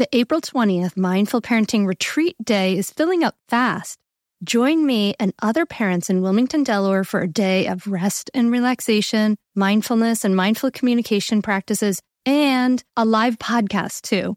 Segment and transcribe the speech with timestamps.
[0.00, 3.98] The April 20th Mindful Parenting Retreat Day is filling up fast.
[4.42, 9.36] Join me and other parents in Wilmington, Delaware for a day of rest and relaxation,
[9.54, 14.36] mindfulness and mindful communication practices, and a live podcast too.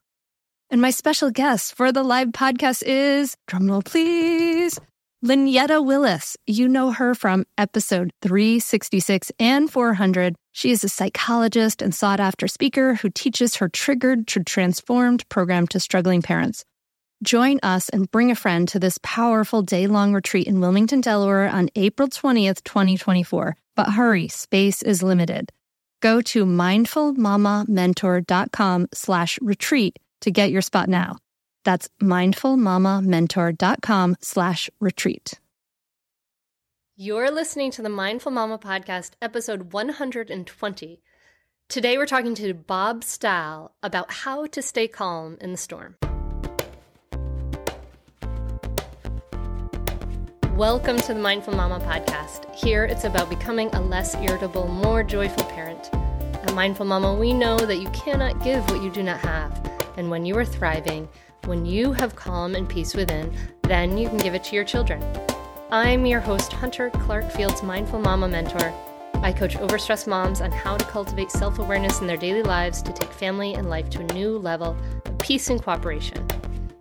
[0.70, 4.82] And my special guest for the live podcast is, drumroll please,
[5.24, 6.36] Lynetta Willis.
[6.46, 10.36] You know her from episode 366 and 400.
[10.52, 15.66] She is a psychologist and sought after speaker who teaches her Triggered to Transformed program
[15.68, 16.66] to struggling parents.
[17.24, 21.48] Join us and bring a friend to this powerful day long retreat in Wilmington, Delaware
[21.48, 23.56] on April 20th, 2024.
[23.78, 25.54] But hurry, space is limited.
[26.02, 31.16] Go to mindfulmamamentor.com slash retreat to get your spot now.
[31.64, 35.40] That's mindfulmamamentor.com slash retreat.
[36.96, 41.02] You're listening to the Mindful Mama Podcast, episode 120.
[41.68, 45.96] Today we're talking to Bob Stahl about how to stay calm in the storm.
[50.56, 52.54] Welcome to the Mindful Mama Podcast.
[52.54, 55.90] Here it's about becoming a less irritable, more joyful parent.
[55.94, 59.68] At Mindful Mama, we know that you cannot give what you do not have.
[59.98, 61.10] And when you are thriving,
[61.46, 65.04] when you have calm and peace within, then you can give it to your children.
[65.72, 68.74] I'm your host, Hunter Clarke-Fields, Mindful Mama Mentor.
[69.16, 72.94] I coach overstressed moms on how to cultivate self awareness in their daily lives to
[72.94, 76.26] take family and life to a new level of peace and cooperation.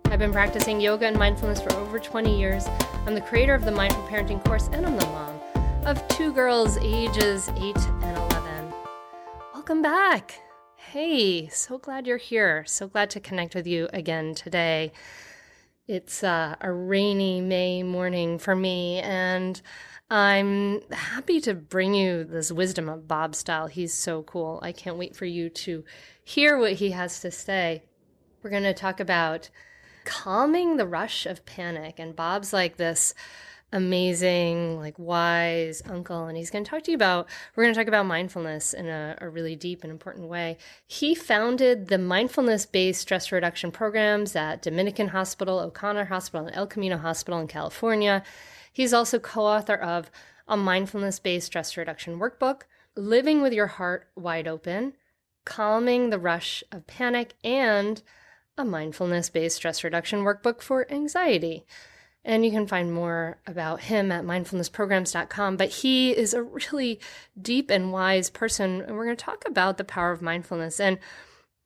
[0.05, 2.65] I've been practicing yoga and mindfulness for over 20 years.
[3.05, 5.41] I'm the creator of the Mindful Parenting course, and I'm the mom
[5.85, 8.73] of two girls ages 8 and 11.
[9.53, 10.39] Welcome back.
[10.93, 12.65] Hey, so glad you're here.
[12.67, 14.91] So glad to connect with you again today.
[15.87, 19.59] It's uh, a rainy May morning for me, and
[20.11, 23.65] I'm happy to bring you this wisdom of Bob Stahl.
[23.65, 24.59] He's so cool.
[24.61, 25.83] I can't wait for you to
[26.23, 27.81] hear what he has to say.
[28.43, 29.49] We're going to talk about
[30.05, 33.15] calming the rush of panic, and Bob's like this
[33.73, 37.27] amazing, like wise uncle, and he's going to talk to you about.
[37.55, 40.57] We're going to talk about mindfulness in a, a really deep and important way.
[40.85, 46.97] He founded the mindfulness-based stress reduction programs at Dominican Hospital, O'Connor Hospital, and El Camino
[46.97, 48.23] Hospital in California.
[48.71, 50.11] He's also co-author of
[50.47, 52.61] a mindfulness-based stress reduction workbook,
[52.95, 54.93] Living with Your Heart Wide Open,
[55.45, 58.03] Calming the Rush of Panic, and
[58.55, 61.65] a mindfulness-based stress reduction workbook for anxiety.
[62.25, 65.57] And you can find more about him at mindfulnessprograms.com.
[65.57, 66.99] But he is a really
[67.41, 68.81] deep and wise person.
[68.81, 70.79] And we're going to talk about the power of mindfulness.
[70.79, 70.99] And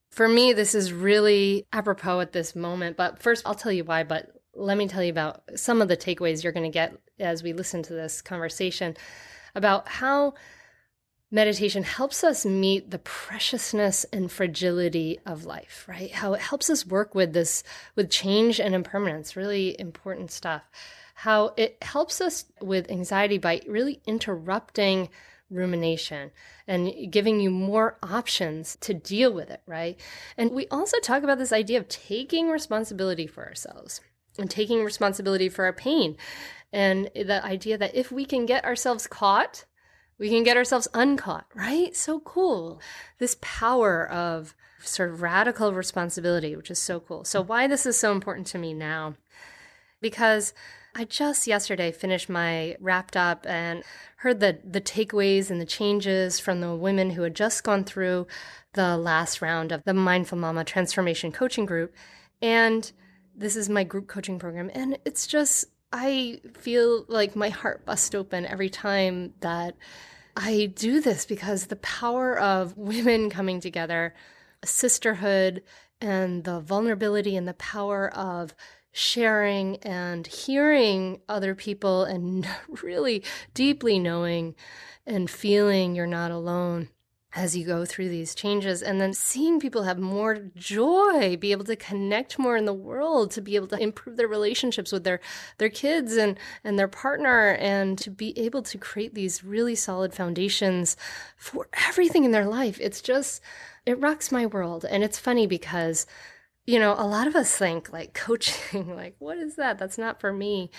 [0.09, 2.97] for me, this is really apropos at this moment.
[2.97, 4.03] But first, I'll tell you why.
[4.03, 7.43] But let me tell you about some of the takeaways you're going to get as
[7.43, 8.97] we listen to this conversation
[9.53, 10.33] about how
[11.29, 16.11] meditation helps us meet the preciousness and fragility of life, right?
[16.11, 17.63] How it helps us work with this,
[17.95, 20.63] with change and impermanence, really important stuff.
[21.15, 25.09] How it helps us with anxiety by really interrupting
[25.49, 26.31] rumination
[26.67, 29.99] and giving you more options to deal with it, right?
[30.37, 34.01] And we also talk about this idea of taking responsibility for ourselves
[34.37, 36.17] and taking responsibility for our pain.
[36.71, 39.65] And the idea that if we can get ourselves caught
[40.19, 41.95] we can get ourselves uncaught, right?
[41.95, 42.81] So cool.
[43.19, 47.23] This power of sort of radical responsibility, which is so cool.
[47.23, 49.15] So, why this is so important to me now?
[50.01, 50.53] Because
[50.95, 53.83] I just yesterday finished my wrapped up and
[54.17, 58.25] heard the, the takeaways and the changes from the women who had just gone through
[58.73, 61.93] the last round of the Mindful Mama Transformation Coaching Group.
[62.41, 62.91] And
[63.35, 64.71] this is my group coaching program.
[64.73, 69.75] And it's just I feel like my heart busts open every time that
[70.35, 74.13] I do this because the power of women coming together,
[74.63, 75.63] sisterhood,
[76.01, 78.53] and the vulnerability and the power of
[78.91, 82.47] sharing and hearing other people and
[82.83, 84.55] really deeply knowing
[85.05, 86.89] and feeling you're not alone
[87.37, 91.63] as you go through these changes and then seeing people have more joy be able
[91.63, 95.19] to connect more in the world to be able to improve their relationships with their
[95.59, 100.15] their kids and and their partner and to be able to create these really solid
[100.15, 100.97] foundations
[101.37, 102.79] for everything in their life.
[102.81, 103.39] It's just
[103.85, 104.83] it rocks my world.
[104.83, 106.07] And it's funny because
[106.65, 109.77] you know a lot of us think like coaching like what is that?
[109.77, 110.71] That's not for me.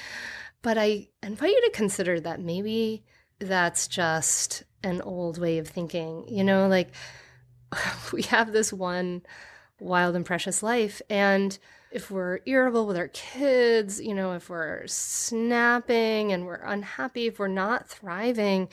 [0.60, 3.04] But i invite you to consider that maybe
[3.38, 6.24] that's just an old way of thinking.
[6.28, 6.90] You know, like
[8.12, 9.22] we have this one
[9.80, 11.00] wild and precious life.
[11.08, 11.58] And
[11.90, 17.38] if we're irritable with our kids, you know, if we're snapping and we're unhappy, if
[17.38, 18.68] we're not thriving,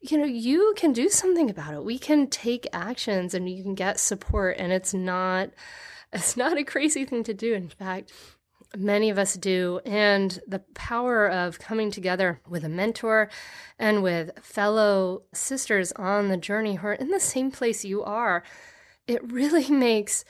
[0.00, 1.84] you know, you can do something about it.
[1.84, 5.50] We can take actions and you can get support, and it's not
[6.14, 7.54] It's not a crazy thing to do.
[7.54, 8.12] In fact,
[8.76, 9.80] many of us do.
[9.84, 13.30] And the power of coming together with a mentor
[13.78, 18.42] and with fellow sisters on the journey who are in the same place you are,
[19.06, 20.24] it really makes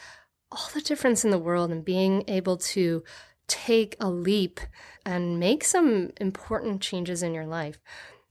[0.51, 3.03] all the difference in the world and being able to
[3.47, 4.61] take a leap
[5.05, 7.79] and make some important changes in your life.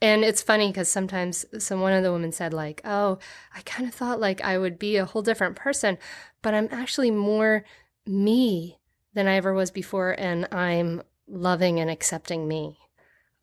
[0.01, 3.19] And it's funny because sometimes some one of the women said like, "Oh,
[3.55, 5.97] I kind of thought like I would be a whole different person,
[6.41, 7.63] but I'm actually more
[8.05, 8.79] me
[9.13, 12.77] than I ever was before and I'm loving and accepting me."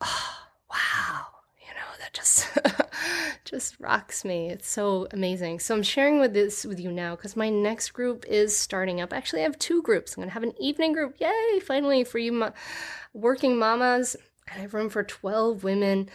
[0.01, 0.37] Oh,
[0.71, 1.25] wow.
[1.59, 2.49] You know, that just
[3.45, 4.49] just rocks me.
[4.49, 5.59] It's so amazing.
[5.59, 9.13] So I'm sharing with this with you now because my next group is starting up.
[9.13, 10.15] Actually, I have two groups.
[10.15, 11.15] I'm gonna have an evening group.
[11.19, 11.59] Yay!
[11.59, 12.51] Finally, for you
[13.13, 14.15] working mamas.
[14.49, 16.09] I have room for 12 women.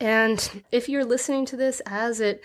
[0.00, 2.42] And if you're listening to this as it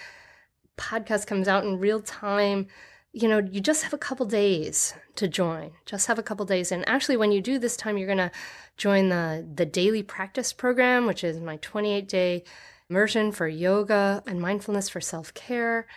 [0.78, 2.68] podcast comes out in real time,
[3.14, 5.72] you know, you just have a couple days to join.
[5.86, 6.72] Just have a couple days.
[6.72, 8.32] And actually, when you do this time, you're going to
[8.78, 12.44] join the, the daily practice program, which is my 28 day
[12.90, 15.88] immersion for yoga and mindfulness for self care.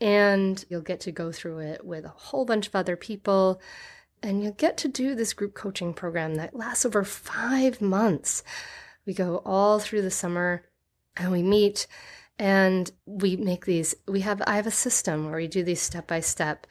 [0.00, 3.60] And you'll get to go through it with a whole bunch of other people.
[4.22, 8.42] And you'll get to do this group coaching program that lasts over five months.
[9.04, 10.64] We go all through the summer
[11.16, 11.86] and we meet
[12.38, 16.06] and we make these we have i have a system where we do these step
[16.06, 16.66] by step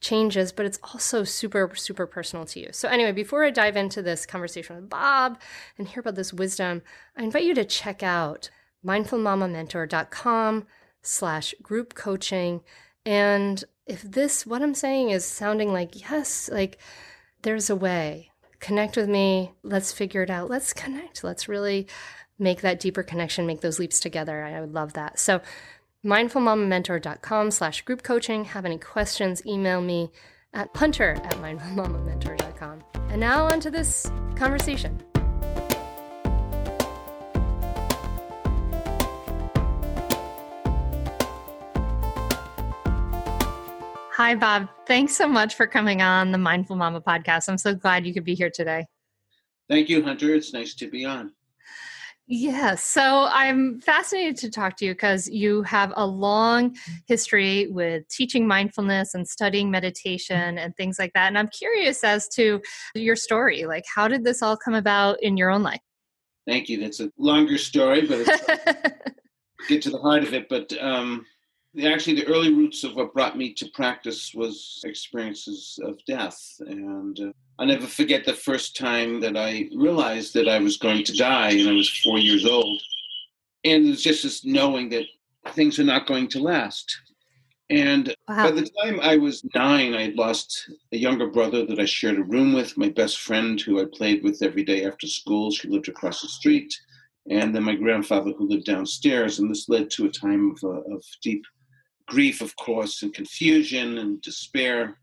[0.00, 4.02] changes but it's also super super personal to you so anyway before i dive into
[4.02, 5.38] this conversation with bob
[5.78, 6.82] and hear about this wisdom
[7.16, 8.50] i invite you to check out
[8.84, 10.66] mindfulmamamentor.com
[11.02, 12.62] slash group coaching.
[13.06, 16.78] And if this, what I'm saying is sounding like, yes, like
[17.42, 18.30] there's a way,
[18.60, 19.52] connect with me.
[19.62, 20.50] Let's figure it out.
[20.50, 21.24] Let's connect.
[21.24, 21.86] Let's really
[22.38, 24.42] make that deeper connection, make those leaps together.
[24.42, 25.18] I would love that.
[25.18, 25.40] So
[26.04, 28.44] mindfulmamamentor.com slash group coaching.
[28.44, 30.10] Have any questions, email me
[30.52, 32.84] at hunter at mindfulmamamentor.com.
[33.08, 35.00] And now on to this conversation.
[44.16, 44.68] Hi, Bob.
[44.86, 47.48] Thanks so much for coming on the Mindful Mama podcast.
[47.48, 48.86] I'm so glad you could be here today.
[49.68, 50.32] Thank you, Hunter.
[50.34, 51.32] It's nice to be on.
[52.26, 52.82] Yes.
[52.82, 56.74] So I'm fascinated to talk to you because you have a long
[57.06, 61.28] history with teaching mindfulness and studying meditation and things like that.
[61.28, 62.62] And I'm curious as to
[62.94, 63.66] your story.
[63.66, 65.80] Like, how did this all come about in your own life?
[66.46, 66.80] Thank you.
[66.80, 68.26] That's a longer story, but
[69.68, 70.48] get to the heart of it.
[70.48, 71.26] But um,
[71.82, 76.38] actually the early roots of what brought me to practice was experiences of death.
[76.60, 81.04] And uh, i'll never forget the first time that i realized that i was going
[81.04, 82.80] to die and i was four years old.
[83.64, 85.06] And it was just this knowing that
[85.52, 86.96] things are not going to last.
[87.70, 88.44] And wow.
[88.44, 92.18] by the time i was nine i had lost a younger brother that i shared
[92.18, 95.50] a room with my best friend who i played with every day after school.
[95.50, 96.72] She lived across the street.
[97.30, 99.38] And then my grandfather who lived downstairs.
[99.38, 101.42] And this led to a time of, uh, of deep
[102.06, 104.98] grief, of course, and confusion and despair.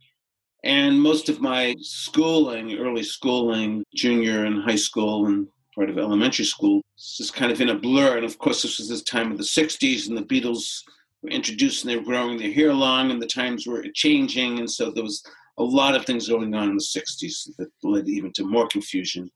[0.64, 6.46] And most of my schooling, early schooling, junior and high school and part of elementary
[6.46, 8.18] school, is kind of in a blur.
[8.18, 10.84] And of course, this was this time of the 60s, and the Beatles
[11.24, 14.60] were introduced and they were growing their hair long, and the times were changing.
[14.60, 15.24] And so there was
[15.58, 19.32] a lot of things going on in the 60s that led even to more confusion.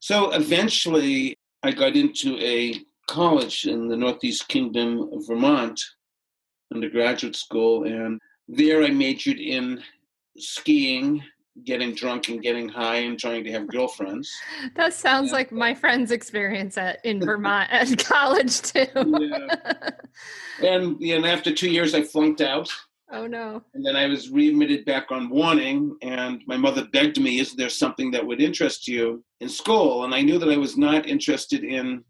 [0.00, 2.74] So eventually, I got into a
[3.06, 5.80] college in the Northeast Kingdom of Vermont
[6.74, 9.82] undergraduate school, and there I majored in
[10.36, 11.22] skiing,
[11.64, 14.30] getting drunk and getting high, and trying to have girlfriends.
[14.76, 18.86] That sounds like my friend's experience at in Vermont at college too.
[18.94, 19.90] yeah.
[20.62, 22.70] And and after two years, I flunked out.
[23.12, 23.62] Oh no!
[23.72, 27.70] And then I was readmitted back on warning, and my mother begged me, "Is there
[27.70, 31.64] something that would interest you in school?" And I knew that I was not interested
[31.64, 32.04] in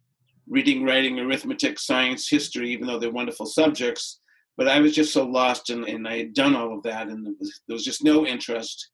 [0.49, 4.20] reading, writing, arithmetic, science, history, even though they're wonderful subjects
[4.57, 7.27] but I was just so lost and, and I had done all of that and
[7.39, 8.91] was, there was just no interest.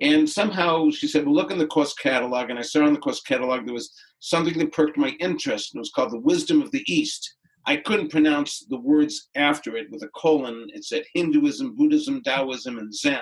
[0.00, 2.50] And somehow she said, well, look in the course catalog.
[2.50, 5.78] And I saw in the course catalog there was something that perked my interest and
[5.78, 7.36] it was called The Wisdom of the East.
[7.66, 10.66] I couldn't pronounce the words after it with a colon.
[10.74, 13.20] It said Hinduism, Buddhism, Taoism, and Zen.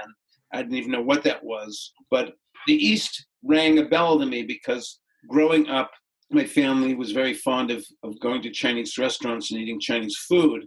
[0.53, 1.93] I didn't even know what that was.
[2.11, 2.35] But
[2.67, 5.91] the East rang a bell to me because growing up,
[6.31, 10.67] my family was very fond of, of going to Chinese restaurants and eating Chinese food.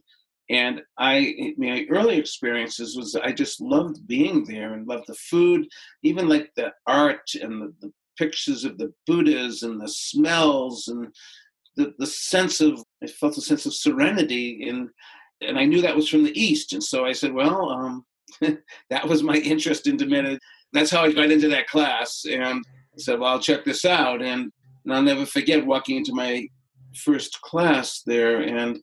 [0.49, 5.67] And I, my early experiences was I just loved being there and loved the food,
[6.03, 11.07] even like the art and the, the pictures of the Buddhas and the smells and
[11.75, 14.89] the, the sense of, I felt a sense of serenity in,
[15.41, 16.73] and I knew that was from the East.
[16.73, 18.05] And so I said, well, um,
[18.89, 20.39] that was my interest into med-
[20.73, 22.25] that's how I got into that class.
[22.29, 24.21] And I said, well, I'll check this out.
[24.21, 24.51] And,
[24.83, 26.47] and I'll never forget walking into my
[27.03, 28.41] first class there.
[28.41, 28.79] And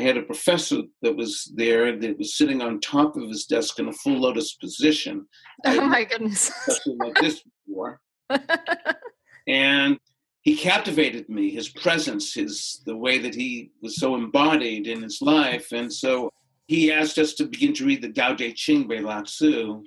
[0.00, 3.78] I had a professor that was there that was sitting on top of his desk
[3.78, 5.26] in a full lotus position.
[5.66, 6.50] Oh my goodness.
[6.86, 8.00] like this before.
[9.46, 9.98] and
[10.40, 15.20] he captivated me, his presence, his the way that he was so embodied in his
[15.20, 15.72] life.
[15.72, 16.30] And so
[16.66, 19.82] he asked us to begin to read the Tao Te Ching by Lao Tzu,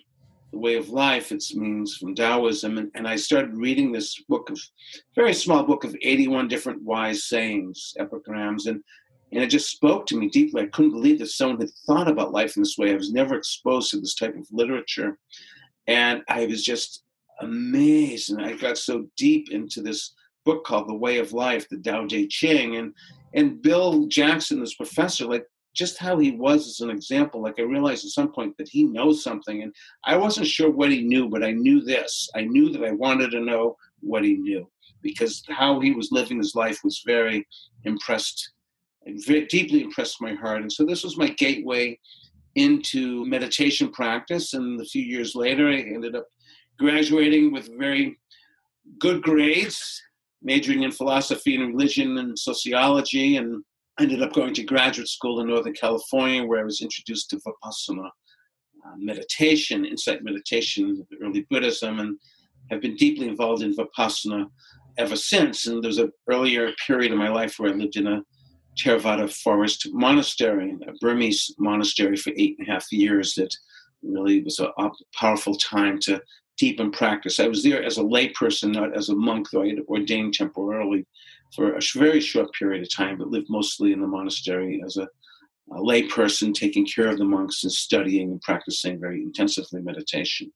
[0.52, 2.78] the way of life, it means from Taoism.
[2.78, 4.60] And, and I started reading this book of,
[5.16, 8.68] very small book of 81 different wise sayings, epigrams.
[8.68, 8.84] And
[9.34, 10.62] and it just spoke to me deeply.
[10.62, 12.92] I couldn't believe that someone had thought about life in this way.
[12.92, 15.18] I was never exposed to this type of literature.
[15.88, 17.04] And I was just
[17.40, 18.30] amazed.
[18.30, 20.14] And I got so deep into this
[20.46, 22.76] book called The Way of Life, the Tao Te Ching.
[22.76, 22.94] And,
[23.34, 27.64] and Bill Jackson, this professor, like just how he was as an example, like I
[27.64, 29.64] realized at some point that he knows something.
[29.64, 29.74] And
[30.06, 32.30] I wasn't sure what he knew, but I knew this.
[32.36, 34.70] I knew that I wanted to know what he knew
[35.02, 37.48] because how he was living his life was very
[37.84, 38.53] impressed
[39.26, 40.62] very deeply impressed my heart.
[40.62, 42.00] And so this was my gateway
[42.56, 44.54] into meditation practice.
[44.54, 46.28] And a few years later, I ended up
[46.80, 48.18] graduating with very
[49.00, 50.02] good grades,
[50.42, 53.64] majoring in philosophy and religion and sociology, and
[54.00, 58.10] ended up going to graduate school in Northern California, where I was introduced to Vipassana
[58.86, 62.18] uh, meditation, insight meditation, early Buddhism, and
[62.70, 64.48] have been deeply involved in Vipassana
[64.98, 65.68] ever since.
[65.68, 68.22] And there's an earlier period in my life where I lived in a
[68.78, 73.56] Theravada Forest Monastery, a Burmese monastery for eight and a half years that
[74.02, 76.22] really was a, a powerful time to
[76.58, 77.40] deepen practice.
[77.40, 81.06] I was there as a layperson, not as a monk, though I had ordained temporarily
[81.56, 85.08] for a very short period of time, but lived mostly in the monastery as a,
[85.72, 90.52] a layperson, taking care of the monks and studying and practicing very intensively meditation.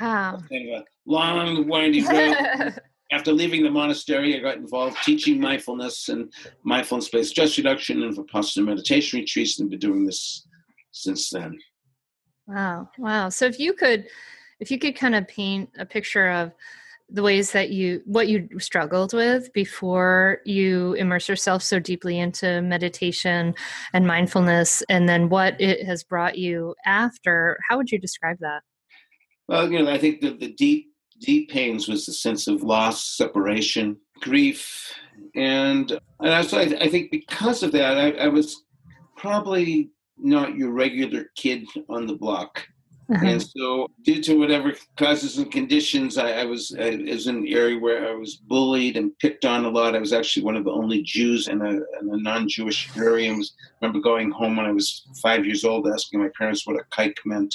[0.00, 0.40] Wow.
[0.48, 2.80] Kind of a long, windy road.
[3.10, 8.64] after leaving the monastery, I got involved teaching mindfulness and mindfulness-based stress reduction and Vipassana
[8.64, 10.46] meditation retreats, and been doing this
[10.92, 11.58] since then.
[12.46, 13.28] Wow, wow!
[13.28, 14.06] So if you could,
[14.60, 16.52] if you could kind of paint a picture of
[17.12, 22.62] the ways that you what you struggled with before you immerse yourself so deeply into
[22.62, 23.54] meditation
[23.92, 28.62] and mindfulness and then what it has brought you after how would you describe that
[29.48, 30.89] well you know i think the, the deep
[31.20, 34.92] deep pains was the sense of loss, separation, grief,
[35.34, 38.64] and and I, so I, I think because of that, I, I, was
[39.16, 42.66] probably not your regular kid on the block.
[43.12, 43.26] Uh-huh.
[43.26, 47.48] And so, due to whatever causes and conditions, I, I was I, was in an
[47.48, 49.96] area where I was bullied and picked on a lot.
[49.96, 53.32] I was actually one of the only Jews in a, in a non-Jewish area.
[53.32, 56.76] I was, remember going home when I was five years old, asking my parents what
[56.76, 57.52] a kike meant,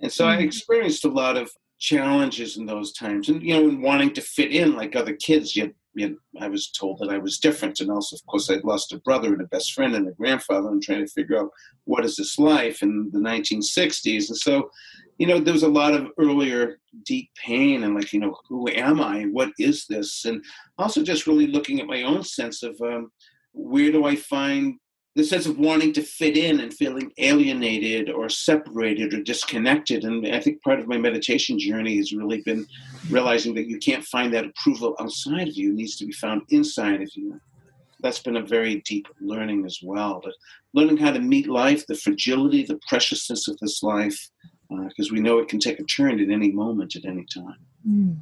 [0.00, 0.40] and so mm-hmm.
[0.40, 1.50] I experienced a lot of
[1.84, 5.54] challenges in those times and you know and wanting to fit in like other kids
[5.54, 7.80] you, yet i was told that i was different.
[7.80, 10.68] And also of course i'd lost a brother and a best friend and a grandfather
[10.68, 11.50] and trying to figure out
[11.84, 14.70] what is this life in the 1960s and so
[15.18, 18.68] you know there was a lot of earlier deep pain and like you know who
[18.68, 19.24] am i?
[19.24, 20.24] What is this?
[20.24, 20.44] And
[20.78, 23.10] also just really looking at my own sense of um,
[23.52, 24.74] where do i find
[25.14, 30.04] the sense of wanting to fit in and feeling alienated or separated or disconnected.
[30.04, 32.66] And I think part of my meditation journey has really been
[33.08, 36.42] realizing that you can't find that approval outside of you, it needs to be found
[36.50, 37.40] inside of you.
[38.00, 40.20] That's been a very deep learning as well.
[40.22, 40.34] But
[40.72, 44.30] learning how to meet life, the fragility, the preciousness of this life,
[44.68, 47.56] because uh, we know it can take a turn at any moment, at any time.
[47.88, 48.16] Mm.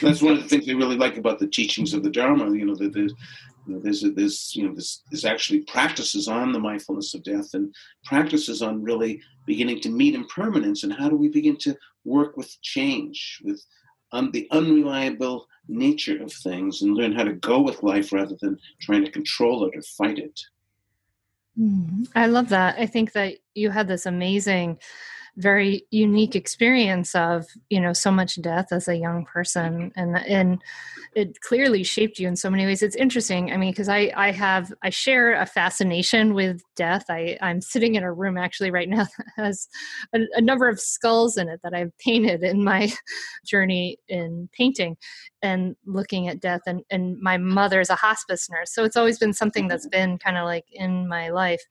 [0.00, 2.50] That's one of the things I really like about the teachings of the Dharma.
[2.56, 3.12] You know, that there's,
[3.68, 7.52] you know, there's, there's, you know, there's, there's actually practices on the mindfulness of death
[7.52, 12.36] and practices on really beginning to meet impermanence and how do we begin to work
[12.36, 13.62] with change, with
[14.12, 18.58] um, the unreliable nature of things and learn how to go with life rather than
[18.80, 20.40] trying to control it or fight it.
[21.60, 22.04] Mm-hmm.
[22.14, 22.78] I love that.
[22.78, 24.78] I think that you had this amazing
[25.38, 30.62] very unique experience of you know so much death as a young person and and
[31.14, 32.82] it clearly shaped you in so many ways.
[32.82, 37.04] It's interesting i mean because i i have i share a fascination with death.
[37.08, 39.68] I i'm sitting in a room actually right now that has
[40.14, 42.92] a, a number of skulls in it that i've painted in my
[43.46, 44.96] journey in painting
[45.42, 48.72] and looking at death and and my mother's a hospice nurse.
[48.72, 51.62] So it's always been something that's been kind of like in my life.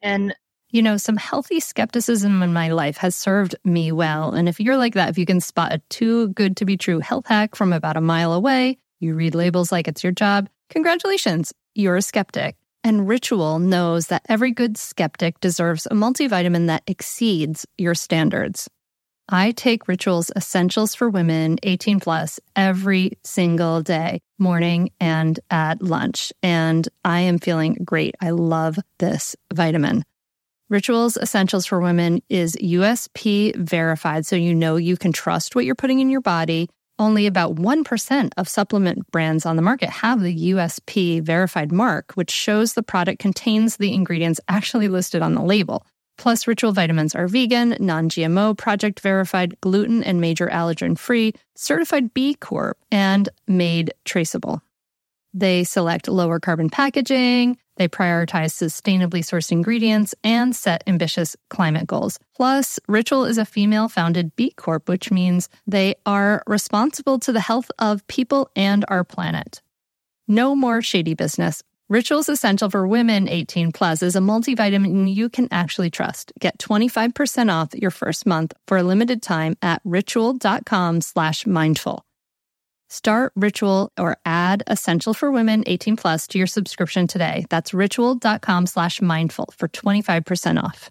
[0.00, 0.34] And
[0.72, 4.32] you know, some healthy skepticism in my life has served me well.
[4.32, 6.98] And if you're like that, if you can spot a too good to be true
[6.98, 11.52] health hack from about a mile away, you read labels like it's your job, congratulations,
[11.74, 12.56] you're a skeptic.
[12.82, 18.68] And Ritual knows that every good skeptic deserves a multivitamin that exceeds your standards.
[19.28, 26.32] I take Rituals Essentials for Women 18 plus every single day, morning and at lunch.
[26.42, 28.14] And I am feeling great.
[28.20, 30.04] I love this vitamin.
[30.72, 35.74] Rituals Essentials for Women is USP verified, so you know you can trust what you're
[35.74, 36.70] putting in your body.
[36.98, 42.30] Only about 1% of supplement brands on the market have the USP verified mark, which
[42.30, 45.84] shows the product contains the ingredients actually listed on the label.
[46.16, 52.14] Plus, Ritual vitamins are vegan, non GMO, project verified, gluten and major allergen free, certified
[52.14, 54.62] B Corp, and made traceable.
[55.34, 62.18] They select lower carbon packaging, they prioritize sustainably sourced ingredients, and set ambitious climate goals.
[62.36, 67.40] Plus, Ritual is a female founded B Corp, which means they are responsible to the
[67.40, 69.62] health of people and our planet.
[70.28, 71.62] No more shady business.
[71.88, 76.32] Rituals Essential for Women 18 Plus is a multivitamin you can actually trust.
[76.40, 82.04] Get 25% off your first month for a limited time at ritual.com slash mindful.
[82.92, 87.46] Start Ritual or add Essential for Women 18 Plus to your subscription today.
[87.48, 90.90] That's ritual.com slash mindful for 25% off.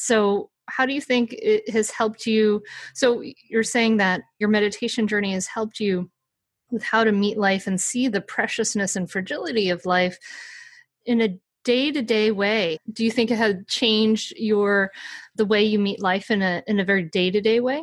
[0.00, 2.62] So, how do you think it has helped you?
[2.94, 6.10] So, you're saying that your meditation journey has helped you
[6.70, 10.18] with how to meet life and see the preciousness and fragility of life
[11.04, 14.90] in a day-to-day way do you think it had changed your
[15.36, 17.82] the way you meet life in a in a very day-to-day way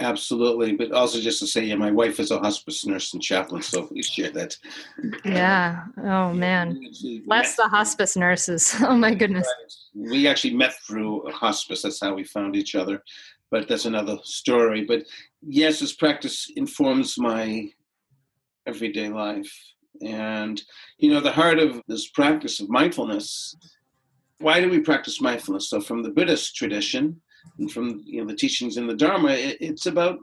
[0.00, 3.62] absolutely but also just to say yeah my wife is a hospice nurse and chaplain
[3.62, 4.56] so we share that.
[5.24, 5.84] Yeah.
[6.04, 6.80] Oh man.
[7.26, 8.74] bless the hospice nurses.
[8.80, 9.46] Oh my goodness.
[9.94, 11.82] We actually met through a hospice.
[11.82, 13.02] That's how we found each other.
[13.50, 14.84] But that's another story.
[14.84, 15.04] But
[15.42, 17.70] yes this practice informs my
[18.66, 19.52] everyday life.
[20.02, 20.62] And,
[20.98, 23.56] you know, the heart of this practice of mindfulness,
[24.38, 25.70] why do we practice mindfulness?
[25.70, 27.20] So, from the Buddhist tradition
[27.58, 30.18] and from you know, the teachings in the Dharma, it, it's about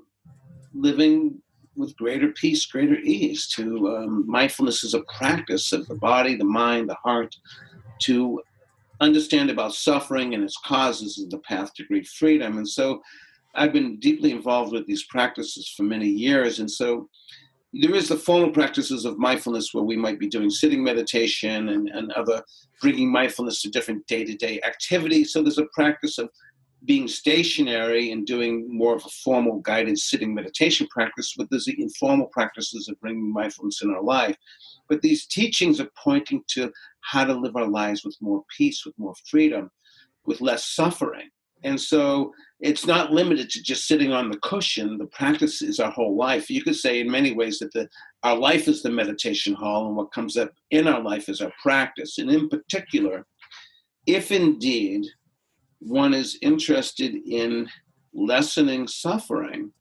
[0.74, 1.42] living
[1.76, 3.48] with greater peace, greater ease.
[3.56, 7.36] To um, mindfulness is a practice of the body, the mind, the heart,
[8.04, 8.42] to
[9.02, 12.58] understand about suffering and its causes and the path to great freedom.
[12.58, 13.02] And so,
[13.56, 17.10] I've been deeply involved with these practices for many years, and so
[17.82, 21.90] there is the formal practices of mindfulness where we might be doing sitting meditation and,
[21.90, 22.42] and other
[22.82, 26.30] bringing mindfulness to different day-to-day activities so there's a practice of
[26.86, 31.82] being stationary and doing more of a formal guided sitting meditation practice but there's the
[31.82, 34.36] informal practices of bringing mindfulness in our life
[34.88, 36.72] but these teachings are pointing to
[37.02, 39.70] how to live our lives with more peace with more freedom
[40.26, 41.30] with less suffering
[41.64, 44.98] and so it's not limited to just sitting on the cushion.
[44.98, 46.50] The practice is our whole life.
[46.50, 47.90] You could say in many ways that the,
[48.24, 51.52] our life is the meditation hall, and what comes up in our life is our
[51.62, 52.20] practice.
[52.20, 53.26] And in particular,
[54.06, 55.06] if indeed
[55.86, 57.70] one is interested in
[58.14, 59.72] lessening suffering,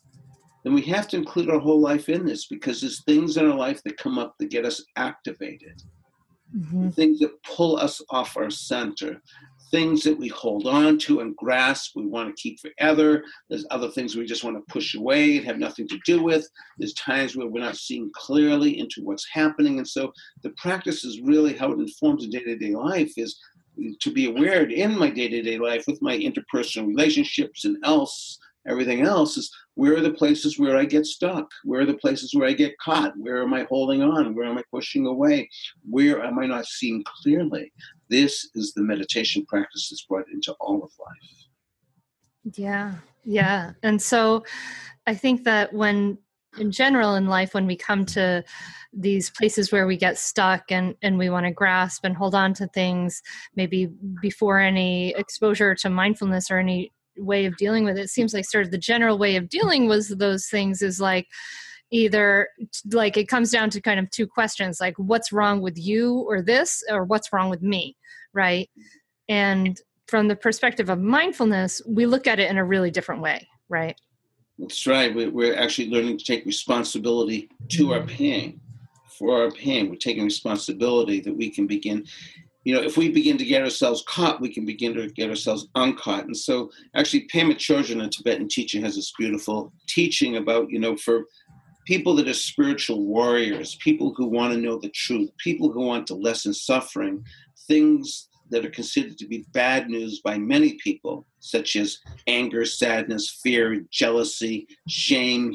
[0.64, 3.56] then we have to include our whole life in this because there's things in our
[3.56, 5.82] life that come up that get us activated.
[6.56, 6.90] Mm-hmm.
[6.90, 9.20] Things that pull us off our center,
[9.70, 13.24] things that we hold on to and grasp, we want to keep forever.
[13.50, 16.48] There's other things we just want to push away and have nothing to do with.
[16.78, 19.78] There's times where we're not seeing clearly into what's happening.
[19.78, 20.12] And so
[20.42, 23.36] the practice is really how it informs the day to day life is
[24.00, 28.38] to be aware in my day to day life with my interpersonal relationships and else
[28.66, 31.50] everything else is where are the places where I get stuck?
[31.64, 33.12] Where are the places where I get caught?
[33.16, 34.34] Where am I holding on?
[34.34, 35.48] Where am I pushing away?
[35.88, 37.72] Where am I not seeing clearly?
[38.08, 42.56] This is the meditation practice that's brought into all of life.
[42.56, 43.72] Yeah, yeah.
[43.82, 44.44] And so
[45.06, 46.18] I think that when
[46.58, 48.44] in general in life when we come to
[48.92, 52.54] these places where we get stuck and and we want to grasp and hold on
[52.54, 53.22] to things
[53.56, 53.88] maybe
[54.20, 58.02] before any exposure to mindfulness or any way of dealing with it.
[58.02, 61.26] it seems like sort of the general way of dealing with those things is like
[61.90, 62.48] either
[62.92, 66.42] like it comes down to kind of two questions like what's wrong with you or
[66.42, 67.96] this or what's wrong with me
[68.32, 68.68] right
[69.28, 73.46] and from the perspective of mindfulness we look at it in a really different way
[73.68, 73.96] right
[74.58, 78.08] that's right we're actually learning to take responsibility to our mm-hmm.
[78.08, 78.60] pain
[79.18, 82.04] for our pain we're taking responsibility that we can begin
[82.64, 85.68] you know, if we begin to get ourselves caught, we can begin to get ourselves
[85.74, 86.24] uncaught.
[86.24, 90.96] And so, actually, Pema Chodron, a Tibetan teacher, has this beautiful teaching about, you know,
[90.96, 91.26] for
[91.86, 96.06] people that are spiritual warriors, people who want to know the truth, people who want
[96.06, 97.22] to lessen suffering,
[97.68, 103.40] things that are considered to be bad news by many people, such as anger, sadness,
[103.42, 105.54] fear, jealousy, shame,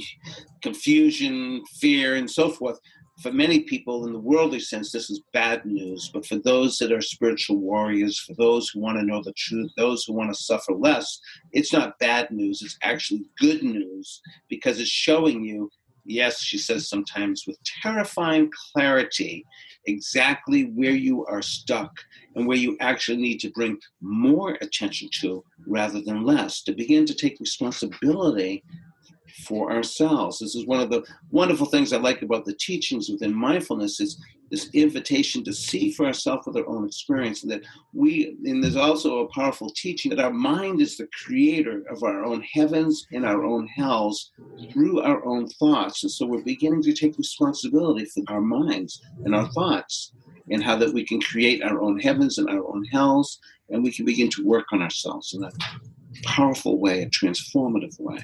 [0.62, 2.80] confusion, fear, and so forth
[3.22, 6.10] for many people in the worldly sense, this is bad news.
[6.14, 9.72] But for those that are spiritual warriors, for those who want to know the truth,
[9.78, 11.20] those who want to suffer less,
[11.52, 12.62] it's not bad news.
[12.62, 15.70] It's actually good news because it's showing you,
[16.06, 19.46] yes, she says sometimes with terrifying clarity,
[19.86, 21.92] exactly where you are stuck
[22.36, 27.06] and where you actually need to bring more attention to rather than less, to begin
[27.06, 28.64] to take responsibility
[29.46, 30.40] for ourselves.
[30.40, 34.22] This is one of the wonderful things I like about the teachings within mindfulness is
[34.50, 37.44] this invitation to see for ourselves with our own experience.
[37.44, 37.62] And that
[37.94, 42.24] we, and there's also a powerful teaching that our mind is the creator of our
[42.24, 44.32] own heavens and our own hells
[44.72, 46.04] through our own thoughts.
[46.04, 50.14] And so we're beginning to take responsibility for our minds and our thoughts
[50.52, 53.40] and how that we can create our own heavens and our own hells
[53.70, 55.52] and we can begin to work on ourselves in a
[56.24, 58.24] powerful way, a transformative way.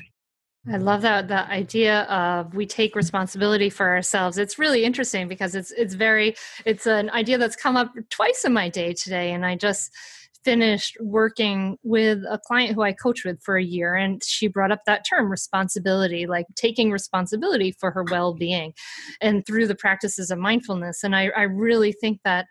[0.71, 4.37] I love that the idea of we take responsibility for ourselves.
[4.37, 8.53] It's really interesting because it's it's very it's an idea that's come up twice in
[8.53, 9.91] my day today and I just
[10.43, 14.71] finished working with a client who I coached with for a year and she brought
[14.71, 18.73] up that term responsibility like taking responsibility for her well-being
[19.21, 22.45] and through the practices of mindfulness and I I really think that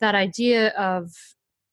[0.00, 1.10] that idea of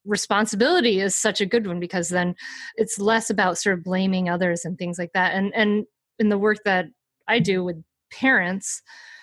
[0.09, 2.35] responsibility is such a good one because then
[2.75, 5.33] it's less about sort of blaming others and things like that.
[5.33, 5.85] And and
[6.19, 6.85] in the work that
[7.27, 8.81] i do with parents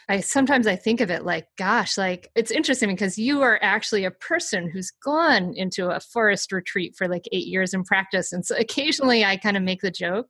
[0.09, 4.05] i sometimes i think of it like gosh like it's interesting because you are actually
[4.05, 8.33] a person who's gone into a forest retreat for like eight years in practice.
[8.33, 10.29] And so occasionally i kind of make the joke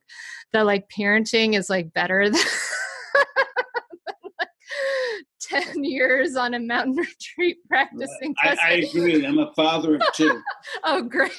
[0.53, 2.41] that like parenting is like better than
[5.47, 8.35] 10 years on a mountain retreat practicing.
[8.43, 9.25] I, I agree.
[9.25, 10.41] I'm a father of two.
[10.83, 11.31] oh, great.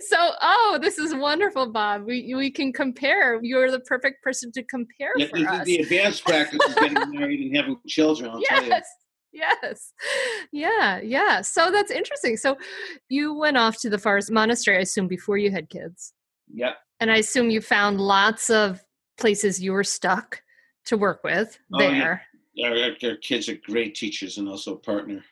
[0.00, 4.62] so oh this is wonderful bob we we can compare you're the perfect person to
[4.62, 5.58] compare yeah, for this us.
[5.60, 8.86] is the advanced practice of getting married and having children I'll yes
[9.32, 9.92] yes
[10.52, 12.56] yeah yeah so that's interesting so
[13.10, 16.14] you went off to the forest monastery i assume before you had kids
[16.52, 18.82] yep and i assume you found lots of
[19.18, 20.42] places you were stuck
[20.86, 22.22] to work with Oh, there.
[22.54, 22.68] yeah.
[22.68, 25.24] Our, our kids are great teachers and also a partner.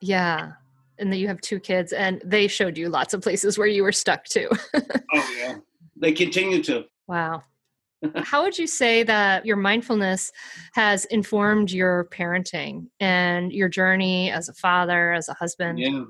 [0.00, 0.52] yeah.
[0.98, 3.82] And then you have two kids, and they showed you lots of places where you
[3.82, 4.48] were stuck too.
[5.12, 5.56] Oh yeah,
[5.96, 6.84] they continue to.
[7.08, 7.42] wow.
[8.16, 10.30] How would you say that your mindfulness
[10.74, 15.78] has informed your parenting and your journey as a father, as a husband?
[15.80, 16.04] Yeah,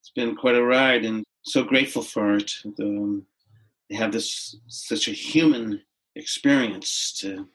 [0.00, 2.52] it's been quite a ride, and so grateful for it.
[2.80, 3.24] Um,
[3.88, 5.80] they have this such a human
[6.16, 7.46] experience to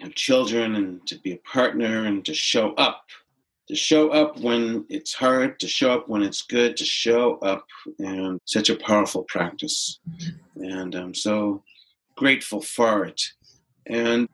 [0.00, 3.04] have children and to be a partner and to show up
[3.68, 7.66] to show up when it's hard to show up when it's good to show up
[7.98, 10.00] and such a powerful practice.
[10.56, 11.62] And i'm so
[12.16, 13.20] grateful for it.
[13.86, 14.28] And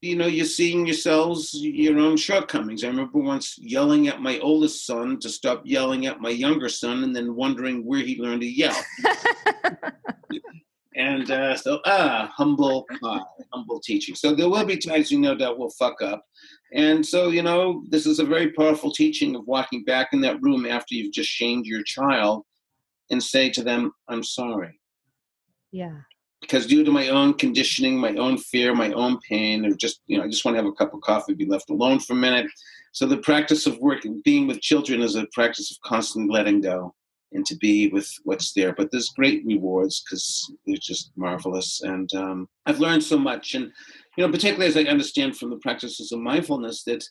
[0.00, 2.84] you know you're seeing yourselves your own shortcomings.
[2.84, 7.02] I remember once yelling at my oldest son to stop yelling at my younger son
[7.02, 8.76] and then wondering where he learned to yell.
[10.96, 13.20] And uh, so, ah, humble pie,
[13.54, 14.14] humble teaching.
[14.14, 16.24] So there will be times you no doubt will fuck up.
[16.72, 20.42] And so, you know, this is a very powerful teaching of walking back in that
[20.42, 22.44] room after you've just shamed your child
[23.10, 24.80] and say to them, I'm sorry.
[25.70, 25.98] yeah.
[26.40, 30.18] Because due to my own conditioning, my own fear, my own pain, or just, you
[30.18, 32.16] know, I just want to have a cup of coffee, be left alone for a
[32.16, 32.46] minute.
[32.92, 36.94] So the practice of working, being with children is a practice of constantly letting go
[37.34, 38.72] and to be with what's there.
[38.72, 41.82] But there's great rewards because they're just marvelous.
[41.82, 43.54] And um, I've learned so much.
[43.54, 43.70] And,
[44.16, 47.04] you know, particularly as I understand from the practices of mindfulness, that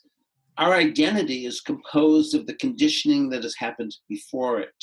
[0.57, 4.73] our identity is composed of the conditioning that has happened before it.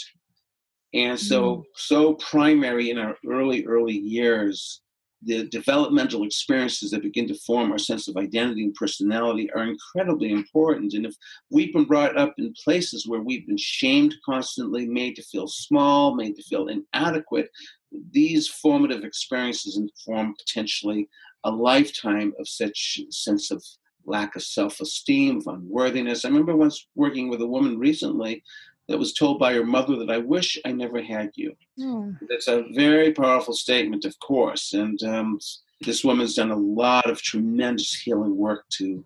[0.93, 4.83] And so, so primary in our early, early years,
[5.23, 10.31] the developmental experiences that begin to form our sense of identity and personality are incredibly
[10.31, 10.95] important.
[10.95, 11.15] And if
[11.51, 16.15] we've been brought up in places where we've been shamed constantly, made to feel small,
[16.15, 17.51] made to feel inadequate,
[18.13, 21.09] these formative experiences inform potentially
[21.45, 23.63] a lifetime of such sense of
[24.07, 26.25] lack of self-esteem, of unworthiness.
[26.25, 28.43] I remember once working with a woman recently
[28.91, 31.55] that was told by her mother that I wish I never had you.
[31.79, 32.11] Hmm.
[32.29, 34.73] That's a very powerful statement, of course.
[34.73, 35.39] And um,
[35.81, 39.05] this woman's done a lot of tremendous healing work to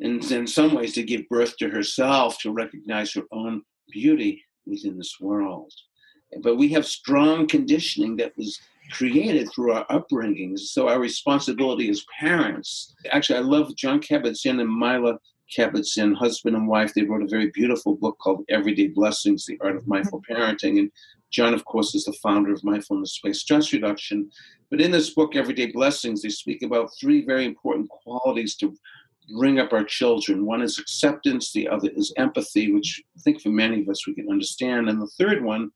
[0.00, 4.98] and in some ways to give birth to herself, to recognize her own beauty within
[4.98, 5.72] this world.
[6.42, 8.58] But we have strong conditioning that was
[8.90, 10.60] created through our upbringings.
[10.60, 12.92] So our responsibility as parents.
[13.12, 15.20] Actually, I love John Kabat-Zinn and Myla
[15.56, 16.94] Kabat-Zinn, husband and wife.
[16.94, 20.40] They wrote a very beautiful book called Everyday Blessings: The Art of Mindful mm-hmm.
[20.40, 20.78] Parenting.
[20.78, 20.90] And
[21.30, 24.30] John, of course, is the founder of mindfulness-based stress reduction.
[24.70, 28.74] But in this book, Everyday Blessings, they speak about three very important qualities to
[29.38, 30.46] bring up our children.
[30.46, 34.14] One is acceptance, the other is empathy, which I think for many of us we
[34.14, 35.70] can understand, and the third one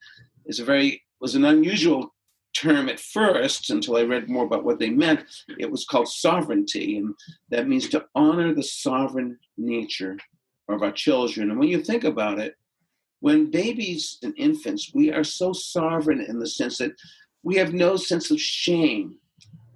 [0.47, 2.15] is a very was an unusual
[2.61, 5.25] term at first until I read more about what they meant.
[5.59, 7.15] It was called sovereignty, and
[7.51, 10.17] that means to honor the sovereign nature
[10.69, 11.51] of our children.
[11.51, 12.55] And when you think about it,
[13.21, 16.93] when babies and infants, we are so sovereign in the sense that
[17.43, 19.17] we have no sense of shame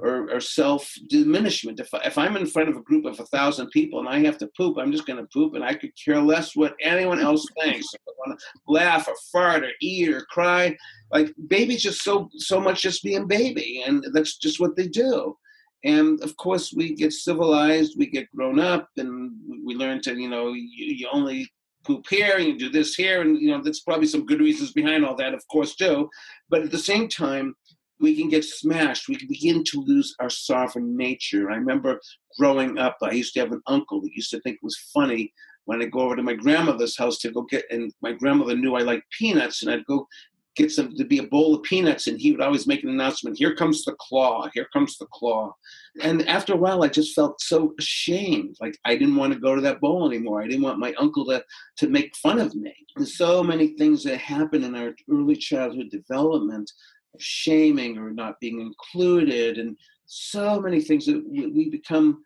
[0.03, 1.81] or, or self diminishment.
[1.81, 4.39] If, if I'm in front of a group of a thousand people and I have
[4.39, 7.47] to poop, I'm just going to poop and I could care less what anyone else
[7.63, 7.87] thinks.
[7.95, 10.77] I want to laugh or fart or eat or cry,
[11.13, 15.37] like babies just so so much just being baby, and that's just what they do.
[15.85, 19.33] And of course, we get civilized, we get grown up, and
[19.65, 21.51] we learn to, you know, you, you only
[21.87, 24.73] poop here and you do this here, and you know, there's probably some good reasons
[24.73, 26.09] behind all that, of course, too.
[26.49, 27.55] But at the same time,
[28.01, 29.09] we can get smashed.
[29.09, 31.51] We can begin to lose our sovereign nature.
[31.51, 32.01] I remember
[32.39, 35.33] growing up, I used to have an uncle that used to think it was funny
[35.67, 38.75] when I go over to my grandmother's house to go get, and my grandmother knew
[38.75, 40.09] I liked peanuts, and I'd go
[40.57, 43.39] get some to be a bowl of peanuts, and he would always make an announcement:
[43.39, 44.49] "Here comes the claw!
[44.55, 45.55] Here comes the claw!"
[46.03, 49.55] And after a while, I just felt so ashamed, like I didn't want to go
[49.55, 50.43] to that bowl anymore.
[50.43, 51.45] I didn't want my uncle to
[51.79, 52.75] to make fun of me.
[52.97, 56.71] There's so many things that happen in our early childhood development
[57.19, 62.23] shaming or not being included and so many things that we become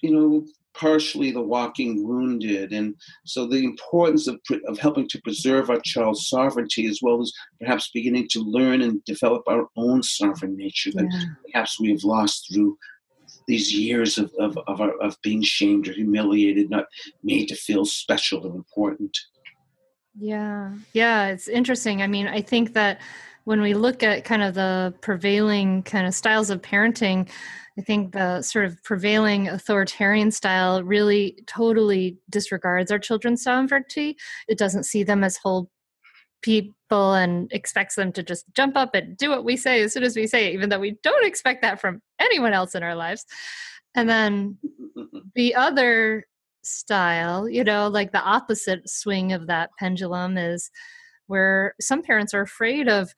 [0.00, 0.44] you know
[0.74, 2.72] partially the walking wounded.
[2.72, 2.94] And
[3.24, 7.90] so the importance of, of helping to preserve our child's sovereignty as well as perhaps
[7.92, 11.20] beginning to learn and develop our own sovereign nature that yeah.
[11.50, 12.76] perhaps we have lost through
[13.48, 16.86] these years of, of, of, our, of being shamed or humiliated not
[17.22, 19.16] made to feel special and important.
[20.18, 20.72] Yeah.
[20.92, 22.02] Yeah it's interesting.
[22.02, 23.00] I mean i think that
[23.44, 27.28] when we look at kind of the prevailing kind of styles of parenting,
[27.78, 34.16] I think the sort of prevailing authoritarian style really totally disregards our children's sovereignty.
[34.48, 35.70] It doesn't see them as whole
[36.42, 40.02] people and expects them to just jump up and do what we say as soon
[40.02, 42.94] as we say it, even though we don't expect that from anyone else in our
[42.94, 43.24] lives.
[43.94, 44.58] And then
[45.34, 46.26] the other
[46.62, 50.70] style, you know, like the opposite swing of that pendulum is
[51.26, 53.14] where some parents are afraid of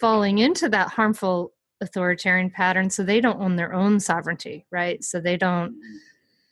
[0.00, 5.02] falling into that harmful authoritarian pattern so they don't own their own sovereignty right?
[5.04, 5.96] So they don't mm-hmm.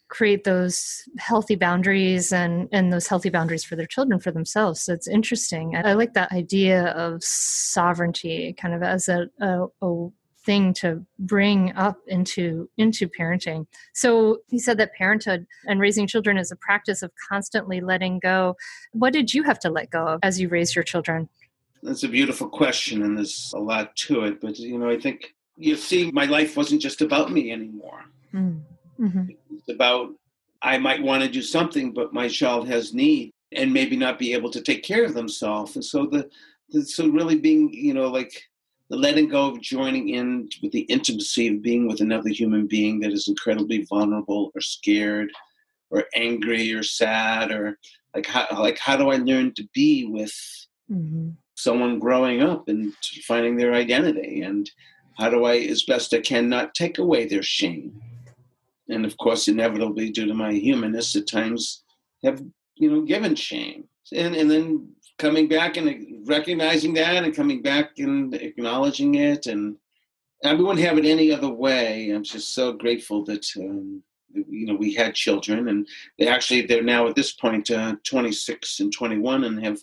[0.09, 4.83] create those healthy boundaries and and those healthy boundaries for their children for themselves.
[4.83, 5.77] So it's interesting.
[5.77, 10.09] I, I like that idea of sovereignty kind of as a, a, a
[10.44, 13.66] thing to bring up into into parenting.
[13.94, 18.57] So he said that parenthood and raising children is a practice of constantly letting go.
[18.92, 21.28] What did you have to let go of as you raised your children?
[21.83, 25.35] That's a beautiful question and there's a lot to it but you know i think
[25.59, 28.04] you see my life wasn't just about me anymore.
[28.33, 28.62] Mm,
[28.98, 29.24] mm-hmm.
[29.54, 30.09] it's about
[30.62, 34.33] i might want to do something but my child has need and maybe not be
[34.33, 35.76] able to take care of themselves.
[35.76, 36.28] And so the,
[36.70, 38.42] the so really being you know like
[38.90, 43.01] the letting go of joining in with the intimacy of being with another human being
[43.01, 45.31] that is incredibly vulnerable or scared
[45.90, 47.79] or angry or sad or
[48.14, 50.35] like how like how do I learn to be with
[50.90, 51.31] mm-hmm.
[51.55, 52.92] someone growing up and
[53.27, 54.42] finding their identity?
[54.42, 54.70] And
[55.18, 58.01] how do I as best I can not take away their shame?
[58.88, 61.85] And of course inevitably due to my humanness at times
[62.23, 62.42] have
[62.77, 63.88] you know given shame.
[64.14, 69.46] And and then coming back and recognizing that and coming back and acknowledging it.
[69.46, 69.77] And
[70.42, 72.11] we wouldn't have it any other way.
[72.11, 74.03] I'm just so grateful that um,
[74.35, 75.87] you know we had children and
[76.18, 79.79] they actually they're now at this point uh, 26 and 21 and have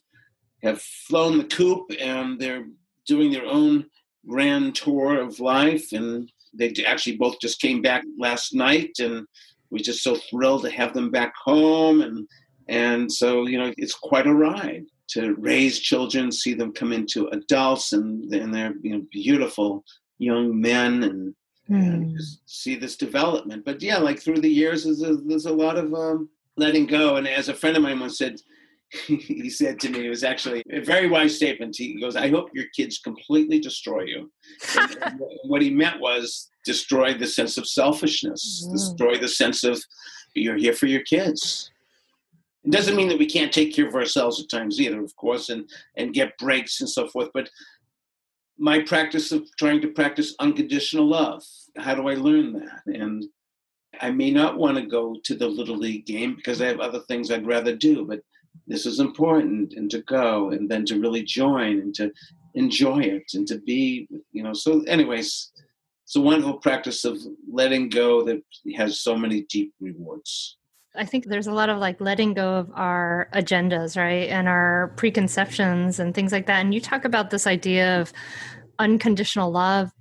[0.62, 2.66] have flown the coop and they're
[3.08, 3.86] doing their own
[4.28, 5.92] grand tour of life.
[5.94, 9.26] And they actually both just came back last night and
[9.72, 12.02] we're just so thrilled to have them back home.
[12.02, 12.28] And
[12.68, 17.28] and so you know it's quite a ride to raise children, see them come into
[17.28, 19.84] adults, and, and they're you know beautiful
[20.20, 21.36] young men, and,
[21.70, 21.94] mm.
[21.94, 23.66] and see this development.
[23.66, 27.16] But yeah, like through the years, there's a, there's a lot of um, letting go.
[27.16, 28.40] And as a friend of mine once said,
[29.08, 31.76] he said to me, it was actually a very wise statement.
[31.78, 34.32] He goes, I hope your kids completely destroy you.
[34.78, 38.72] and, and what he meant was destroy the sense of selfishness, mm.
[38.74, 39.82] destroy the sense of
[40.34, 41.72] you're here for your kids.
[42.64, 45.50] It doesn't mean that we can't take care of ourselves at times either, of course,
[45.50, 47.30] and, and get breaks and so forth.
[47.34, 47.50] But
[48.58, 51.44] my practice of trying to practice unconditional love,
[51.78, 52.82] how do I learn that?
[52.86, 53.26] And
[54.00, 57.02] I may not want to go to the Little League game because I have other
[57.08, 58.22] things I'd rather do, but
[58.68, 62.12] this is important and to go and then to really join and to
[62.54, 64.54] enjoy it and to be, you know.
[64.54, 65.52] So, anyways,
[66.04, 67.18] it's a wonderful practice of
[67.52, 68.42] letting go that
[68.76, 70.58] has so many deep rewards.
[70.96, 74.30] I think there's a lot of like letting go of our agendas, right?
[74.30, 76.60] And our preconceptions and things like that.
[76.60, 78.12] And you talk about this idea of
[78.78, 79.92] unconditional love.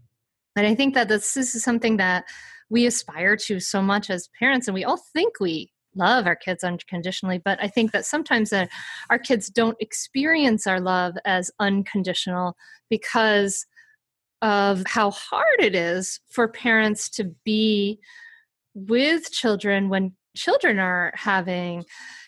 [0.57, 2.25] And I think that this, is something that
[2.71, 6.63] we aspire to so much as parents, and we all think we love our kids
[6.63, 8.69] unconditionally but i think that sometimes that
[9.11, 12.57] our kids don't experience our love as unconditional
[12.89, 13.67] because
[14.43, 17.99] of how hard it is for parents to be
[18.75, 21.85] with children when children are having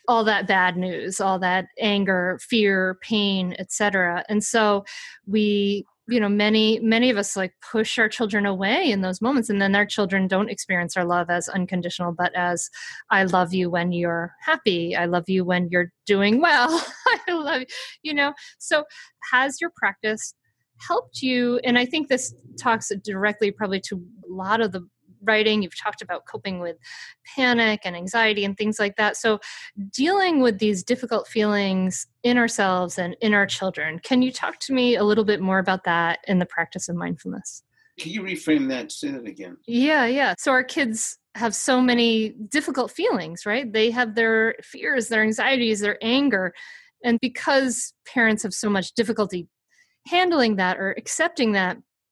[0.09, 4.85] all that bad news all that anger fear pain etc and so
[5.27, 9.49] we you know many many of us like push our children away in those moments
[9.49, 12.69] and then our children don't experience our love as unconditional but as
[13.11, 14.97] i love you when you're happy.
[14.97, 16.85] I love you when you're doing well.
[17.29, 17.67] I love you
[18.03, 18.35] you know?
[18.59, 18.85] So
[19.31, 20.35] has your practice
[20.79, 21.61] helped you?
[21.65, 24.87] And i think this talks directly probably to a lot of the
[25.23, 26.77] writing you've talked about coping with
[27.35, 29.17] panic and anxiety and things like that.
[29.17, 29.41] So
[29.91, 34.73] dealing with these difficult feelings in ourselves and in our children can you talk to
[34.73, 37.63] me a little bit more about that in the practice of mindfulness?
[37.99, 38.91] Can you reframe that?
[38.91, 39.57] Say that again.
[39.67, 40.35] Yeah yeah.
[40.39, 43.73] So our kids have so many difficult feelings right?
[43.73, 46.53] They have their fears their anxieties their anger.
[47.05, 49.49] And because parents have so much difficulty
[50.07, 51.79] handling that or accepting that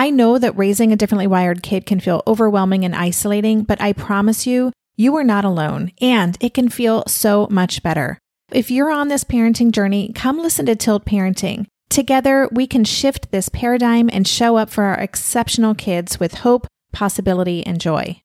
[0.00, 3.92] I know that raising a differently wired kid can feel overwhelming and isolating, but I
[3.92, 8.16] promise you, you are not alone, and it can feel so much better.
[8.52, 11.66] If you're on this parenting journey, come listen to Tilt Parenting.
[11.90, 16.68] Together, we can shift this paradigm and show up for our exceptional kids with hope,
[16.92, 18.22] possibility, and joy.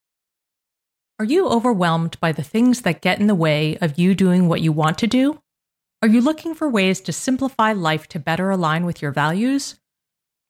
[1.17, 4.61] Are you overwhelmed by the things that get in the way of you doing what
[4.61, 5.39] you want to do?
[6.03, 9.79] Are you looking for ways to simplify life to better align with your values?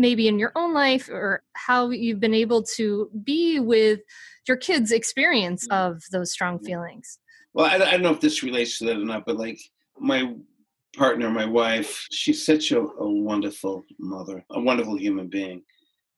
[0.00, 4.00] maybe in your own life, or how you've been able to be with
[4.48, 5.76] your kids' experience mm.
[5.76, 7.18] of those strong feelings.
[7.54, 9.60] Well, I, I don't know if this relates to that or not, but like
[9.98, 10.34] my
[10.96, 15.62] partner, my wife, she's such a, a wonderful mother, a wonderful human being,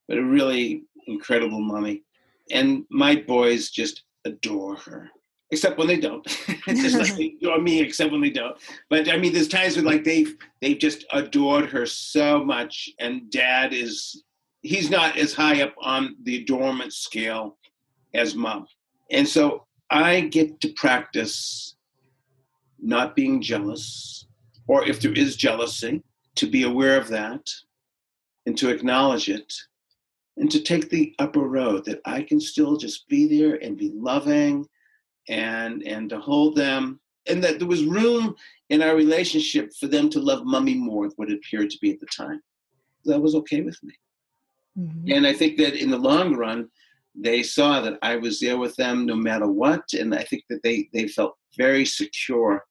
[0.07, 2.03] but a really incredible mommy.
[2.51, 5.09] And my boys just adore her,
[5.51, 6.25] except when they don't.
[6.67, 8.57] just like they adore me, except when they don't.
[8.89, 13.29] But I mean, there's times when like they've they've just adored her so much, and
[13.29, 14.23] Dad is
[14.61, 17.57] he's not as high up on the adornment scale
[18.13, 18.65] as Mom,
[19.11, 21.75] and so I get to practice
[22.79, 24.25] not being jealous
[24.67, 26.03] or if there is jealousy,
[26.35, 27.47] to be aware of that
[28.45, 29.53] and to acknowledge it
[30.37, 33.91] and to take the upper road that I can still just be there and be
[33.93, 34.67] loving
[35.27, 38.35] and and to hold them and that there was room
[38.69, 41.91] in our relationship for them to love mummy more than what it appeared to be
[41.91, 42.41] at the time.
[43.05, 43.93] That was okay with me.
[44.77, 45.11] Mm-hmm.
[45.11, 46.69] And I think that in the long run,
[47.15, 49.93] they saw that I was there with them no matter what.
[49.93, 52.63] And I think that they, they felt very secure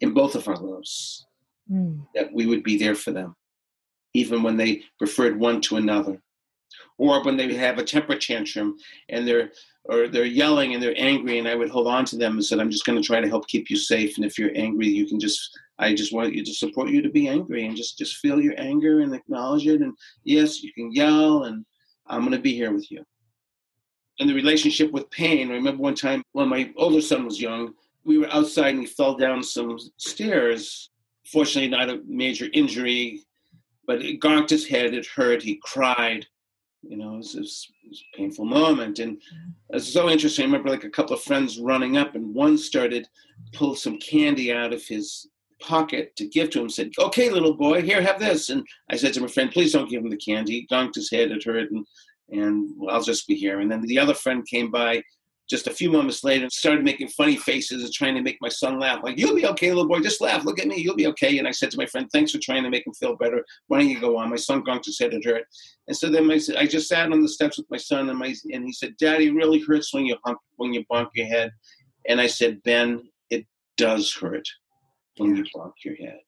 [0.00, 1.26] in both of our loves,
[1.70, 2.04] mm.
[2.14, 3.34] that we would be there for them,
[4.14, 6.20] even when they preferred one to another.
[6.98, 8.76] Or when they have a temper tantrum
[9.08, 9.50] and they're
[9.88, 12.58] or they're yelling and they're angry and I would hold on to them and said,
[12.58, 14.16] I'm just going to try to help keep you safe.
[14.16, 17.08] And if you're angry, you can just, I just want you to support you to
[17.08, 19.82] be angry and just, just feel your anger and acknowledge it.
[19.82, 21.64] And yes, you can yell and
[22.06, 23.04] I'm going to be here with you.
[24.18, 27.74] And the relationship with pain, I remember one time when my older son was young,
[28.04, 30.90] we were outside and he fell down some stairs.
[31.30, 33.22] Fortunately, not a major injury,
[33.86, 36.26] but it gonked his head, it hurt, he cried
[36.88, 38.98] you know, it was, it was, it was a painful moment.
[38.98, 39.76] And mm-hmm.
[39.76, 40.44] it's so interesting.
[40.44, 43.08] I remember like a couple of friends running up, and one started
[43.52, 45.28] pull some candy out of his
[45.60, 46.70] pocket to give to him.
[46.70, 49.90] Said, "Okay, little boy, here, have this." And I said to my friend, "Please don't
[49.90, 51.86] give him the candy." He donked his head; it hurt, and
[52.30, 53.60] and well, I'll just be here.
[53.60, 55.02] And then the other friend came by
[55.48, 58.80] just a few moments later started making funny faces and trying to make my son
[58.80, 59.00] laugh.
[59.02, 60.00] Like, you'll be okay, little boy.
[60.00, 60.44] Just laugh.
[60.44, 60.80] Look at me.
[60.80, 61.38] You'll be okay.
[61.38, 63.44] And I said to my friend, thanks for trying to make him feel better.
[63.68, 64.30] Why don't you go on?
[64.30, 65.44] My son gonked his head it hurt.
[65.86, 68.34] And so then my, I just sat on the steps with my son and my
[68.52, 71.52] and he said, Daddy, it really hurts when you hump, when you bonk your head.
[72.08, 74.48] And I said, Ben, it does hurt
[75.18, 76.18] when you bonk your head.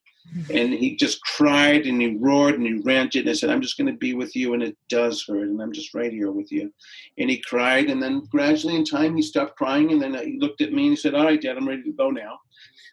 [0.51, 3.23] And he just cried and he roared and he ranted.
[3.23, 4.55] And I said, I'm just going to be with you.
[4.55, 5.49] And it does hurt.
[5.49, 6.73] And I'm just right here with you.
[7.19, 7.89] And he cried.
[7.91, 9.93] And then gradually in time, he stopped crying.
[9.93, 11.93] And then he looked at me and he said, All right, Dad, I'm ready to
[11.93, 12.39] go now.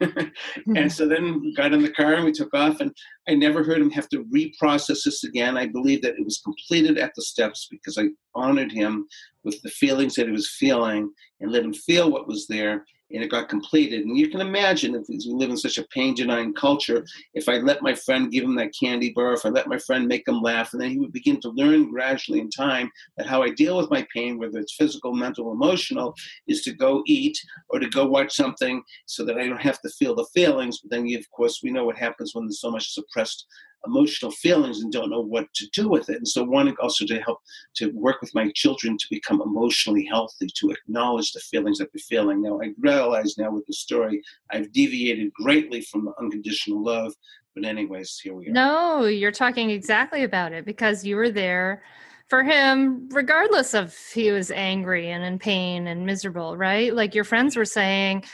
[0.76, 2.80] and so then we got in the car and we took off.
[2.80, 2.96] And
[3.28, 5.58] I never heard him have to reprocess this again.
[5.58, 9.08] I believe that it was completed at the steps because I honored him
[9.44, 13.24] with the feelings that he was feeling and let him feel what was there and
[13.24, 14.06] it got completed.
[14.06, 17.58] And you can imagine if we live in such a pain denying culture, if I
[17.58, 20.42] let my friend give him that candy bar, if I let my friend make him
[20.42, 23.78] laugh, and then he would begin to learn gradually in time that how I deal
[23.78, 26.16] with my pain, whether it's physical, mental, emotional,
[26.48, 27.38] is to go eat
[27.70, 30.80] or to go watch something so that I don't have to feel the feelings.
[30.80, 33.46] But then, of course, we know what happens when there's so much suppressed
[33.86, 36.18] emotional feelings and don't know what to do with it.
[36.18, 37.40] And so wanting also to help
[37.76, 42.00] to work with my children to become emotionally healthy, to acknowledge the feelings that they're
[42.00, 42.42] feeling.
[42.42, 44.22] Now I realize now with the story,
[44.52, 47.14] I've deviated greatly from unconditional love.
[47.56, 48.52] But anyways, here we are.
[48.52, 51.84] No, you're talking exactly about it because you were there
[52.28, 56.94] for him, regardless of he was angry and in pain and miserable, right?
[56.94, 58.26] Like your friends were saying,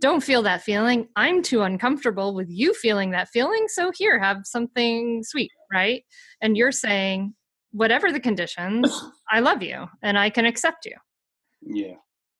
[0.00, 1.08] don't feel that feeling.
[1.16, 3.66] I'm too uncomfortable with you feeling that feeling.
[3.68, 6.04] So here, have something sweet, right?
[6.40, 7.34] And you're saying,
[7.72, 8.92] whatever the conditions,
[9.30, 10.96] I love you and I can accept you.
[11.62, 11.96] Yeah.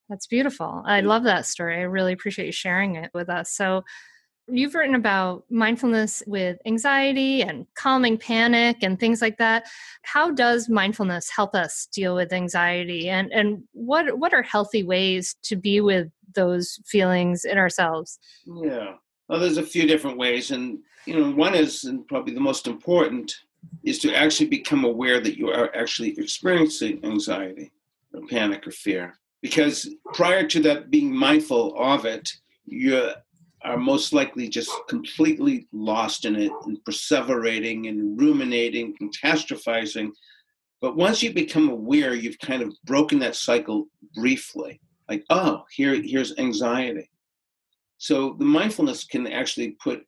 [0.09, 0.83] That's beautiful.
[0.87, 1.77] I love that story.
[1.77, 3.53] I really appreciate you sharing it with us.
[3.53, 3.85] So,
[4.53, 9.67] you've written about mindfulness with anxiety and calming panic and things like that.
[10.03, 15.37] How does mindfulness help us deal with anxiety and and what what are healthy ways
[15.45, 18.19] to be with those feelings in ourselves?
[18.47, 18.95] Yeah.
[19.29, 22.67] Well, there's a few different ways and you know one is and probably the most
[22.67, 23.33] important
[23.85, 27.71] is to actually become aware that you are actually experiencing anxiety
[28.13, 32.31] or panic or fear because prior to that being mindful of it
[32.67, 33.15] you're
[33.63, 40.11] are most likely just completely lost in it and perseverating and ruminating, catastrophizing.
[40.81, 44.81] But once you become aware, you've kind of broken that cycle briefly.
[45.11, 47.11] Like, oh, here, here's anxiety.
[47.99, 50.07] So the mindfulness can actually put,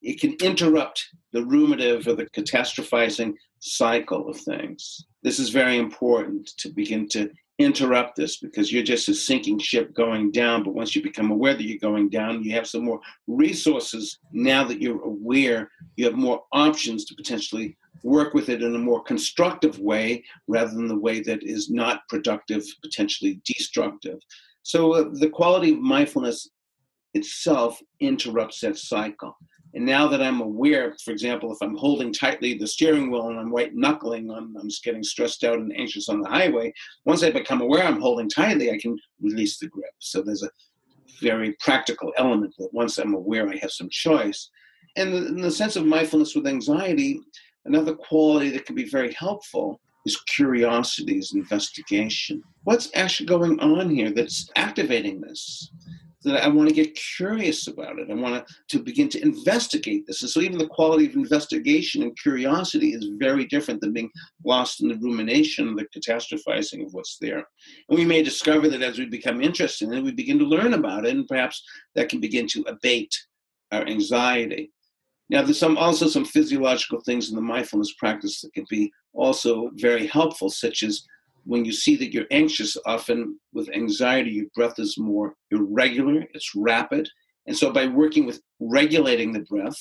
[0.00, 5.04] it can interrupt the ruminative or the catastrophizing cycle of things.
[5.24, 9.92] This is very important to begin to interrupt this because you're just a sinking ship
[9.92, 10.62] going down.
[10.62, 14.18] But once you become aware that you're going down, you have some more resources.
[14.32, 18.78] Now that you're aware, you have more options to potentially work with it in a
[18.78, 24.18] more constructive way rather than the way that is not productive, potentially destructive.
[24.62, 26.50] So uh, the quality of mindfulness
[27.14, 29.36] itself interrupts that cycle.
[29.72, 33.40] And now that I'm aware, for example, if I'm holding tightly the steering wheel and
[33.40, 36.72] I'm white knuckling, I'm, I'm just getting stressed out and anxious on the highway.
[37.06, 39.90] Once I become aware I'm holding tightly, I can release the grip.
[39.98, 40.50] So there's a
[41.20, 44.50] very practical element that once I'm aware, I have some choice.
[44.96, 47.20] And in the sense of mindfulness with anxiety,
[47.64, 52.42] another quality that can be very helpful is curiosity, is investigation.
[52.64, 55.70] What's actually going on here that's activating this?
[56.24, 58.10] that I want to get curious about it.
[58.10, 60.22] I want to, to begin to investigate this.
[60.22, 64.10] And so even the quality of investigation and curiosity is very different than being
[64.44, 67.46] lost in the rumination, the catastrophizing of what's there.
[67.88, 70.74] And we may discover that as we become interested in it, we begin to learn
[70.74, 71.62] about it, and perhaps
[71.94, 73.14] that can begin to abate
[73.70, 74.70] our anxiety.
[75.30, 79.70] Now, there's some also some physiological things in the mindfulness practice that can be also
[79.74, 81.04] very helpful, such as
[81.44, 86.54] when you see that you're anxious, often with anxiety, your breath is more irregular, it's
[86.54, 87.08] rapid.
[87.46, 89.78] And so by working with regulating the breath,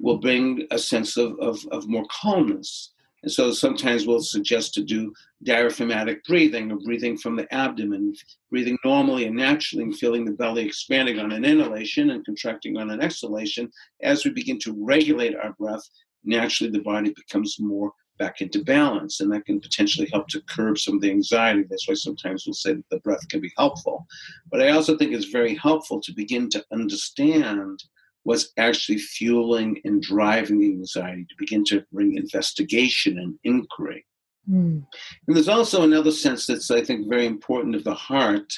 [0.00, 2.92] will bring a sense of, of, of more calmness.
[3.22, 5.12] And so sometimes we'll suggest to do
[5.42, 8.14] diaphragmatic breathing or breathing from the abdomen,
[8.50, 12.90] breathing normally and naturally and feeling the belly expanding on an inhalation and contracting on
[12.90, 13.70] an exhalation.
[14.02, 15.86] As we begin to regulate our breath,
[16.24, 20.78] naturally the body becomes more back into balance and that can potentially help to curb
[20.78, 21.64] some of the anxiety.
[21.68, 24.06] That's why sometimes we'll say that the breath can be helpful.
[24.50, 27.82] But I also think it's very helpful to begin to understand
[28.24, 34.04] what's actually fueling and driving the anxiety, to begin to bring investigation and inquiry.
[34.48, 34.84] Mm.
[35.26, 38.52] And there's also another sense that's, I think, very important of the heart,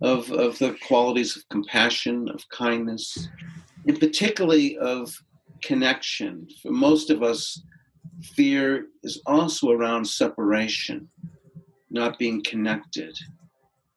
[0.00, 3.28] of, of the qualities of compassion, of kindness,
[3.86, 5.14] and particularly of
[5.62, 6.46] connection.
[6.62, 7.62] For most of us,
[8.34, 11.08] fear is also around separation,
[11.90, 13.16] not being connected.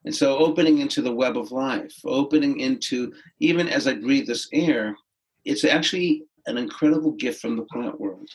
[0.06, 4.50] And so, opening into the web of life, opening into, even as I breathe this
[4.52, 4.96] air,
[5.46, 8.30] it's actually an incredible gift from the plant world.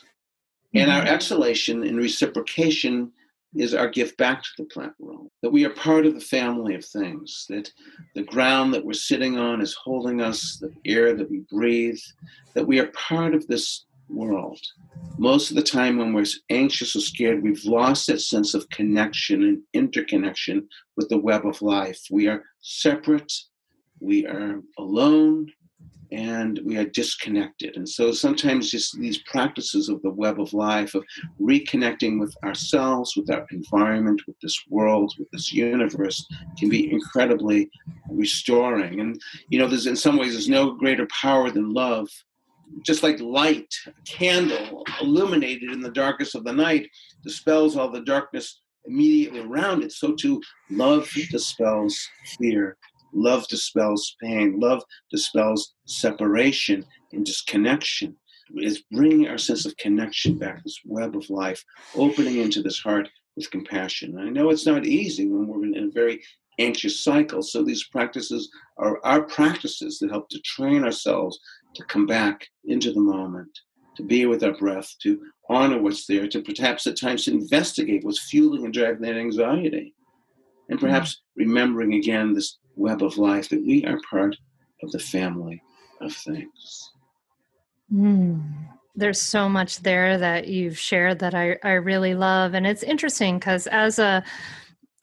[0.73, 1.13] And our mm-hmm.
[1.13, 3.11] exhalation and reciprocation
[3.55, 5.29] is our gift back to the plant world.
[5.41, 7.71] That we are part of the family of things, that
[8.13, 11.99] the ground that we're sitting on is holding us, the air that we breathe,
[12.53, 14.59] that we are part of this world.
[15.17, 19.43] Most of the time, when we're anxious or scared, we've lost that sense of connection
[19.43, 21.99] and interconnection with the web of life.
[22.09, 23.31] We are separate,
[23.99, 25.51] we are alone,
[26.11, 27.77] and we are disconnected.
[27.77, 31.03] And so sometimes just these practices of the web of life, of
[31.39, 36.25] reconnecting with ourselves, with our environment, with this world, with this universe,
[36.57, 37.69] can be incredibly
[38.09, 39.01] restoring.
[39.01, 42.09] And, you know, there's in some ways, there's no greater power than love.
[42.85, 46.89] Just like light, a candle illuminated in the darkness of the night
[47.23, 52.07] dispels all the darkness immediately around it, so too love dispels
[52.39, 52.77] fear
[53.13, 54.59] Love dispels pain.
[54.59, 58.15] Love dispels separation and disconnection.
[58.55, 61.63] It's bringing our sense of connection back, this web of life,
[61.95, 64.17] opening into this heart with compassion.
[64.17, 66.21] I know it's not easy when we're in a very
[66.57, 67.41] anxious cycle.
[67.41, 71.39] So these practices are our practices that help to train ourselves
[71.75, 73.59] to come back into the moment,
[73.95, 78.03] to be with our breath, to honor what's there, to perhaps at times to investigate
[78.03, 79.93] what's fueling and driving that anxiety.
[80.69, 80.87] And mm-hmm.
[80.87, 84.35] perhaps remembering again this web of life, that we are part
[84.83, 85.61] of the family
[86.01, 86.91] of things.
[87.93, 88.41] Mm.
[88.95, 92.53] There's so much there that you've shared that I, I really love.
[92.53, 94.23] And it's interesting because as a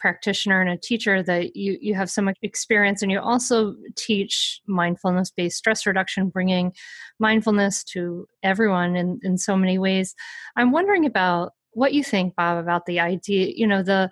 [0.07, 4.61] practitioner and a teacher that you you have so much experience and you also teach
[4.68, 6.72] mindfulness based stress reduction bringing
[7.18, 10.14] mindfulness to everyone in in so many ways
[10.57, 14.09] i'm wondering about what you think bob about the idea you know the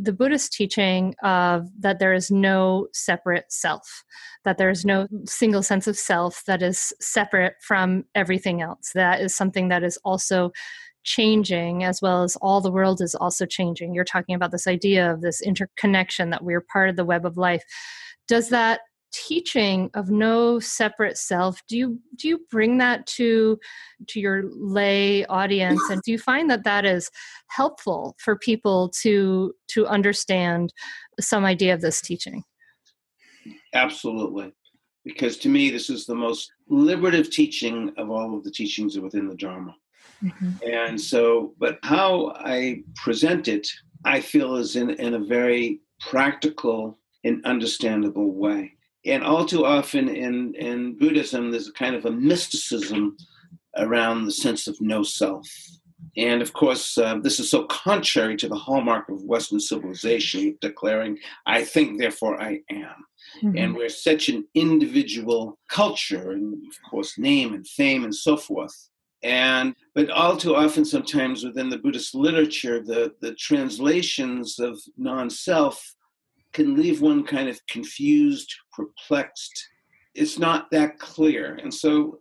[0.00, 4.04] the Buddhist teaching of that there is no separate self,
[4.44, 8.92] that there is no single sense of self that is separate from everything else.
[8.94, 10.52] That is something that is also
[11.08, 13.94] changing as well as all the world is also changing.
[13.94, 17.38] You're talking about this idea of this interconnection that we're part of the web of
[17.38, 17.62] life.
[18.28, 18.80] Does that
[19.10, 23.58] teaching of no separate self do you do you bring that to
[24.06, 27.10] to your lay audience and do you find that that is
[27.46, 30.74] helpful for people to to understand
[31.18, 32.42] some idea of this teaching
[33.72, 34.52] absolutely
[35.06, 39.26] because to me this is the most liberative teaching of all of the teachings within
[39.26, 39.74] the dharma
[40.22, 40.50] mm-hmm.
[40.66, 43.68] and so but how i present it
[44.04, 48.72] i feel is in in a very practical and understandable way
[49.04, 53.16] and all too often in, in Buddhism, there's a kind of a mysticism
[53.76, 55.48] around the sense of no self.
[56.16, 61.18] And of course, uh, this is so contrary to the hallmark of Western civilization, declaring,
[61.46, 63.06] I think, therefore I am.
[63.42, 63.56] Mm-hmm.
[63.56, 68.88] And we're such an individual culture, and of course, name and fame and so forth.
[69.22, 75.94] And but all too often, sometimes within the Buddhist literature, the, the translations of non-self
[76.52, 79.68] can leave one kind of confused, perplexed.
[80.14, 81.56] It's not that clear.
[81.56, 82.20] And so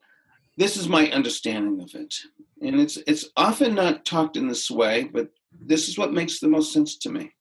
[0.58, 2.14] this is my understanding of it.
[2.62, 5.30] And it's it's often not talked in this way, but
[5.60, 7.32] this is what makes the most sense to me.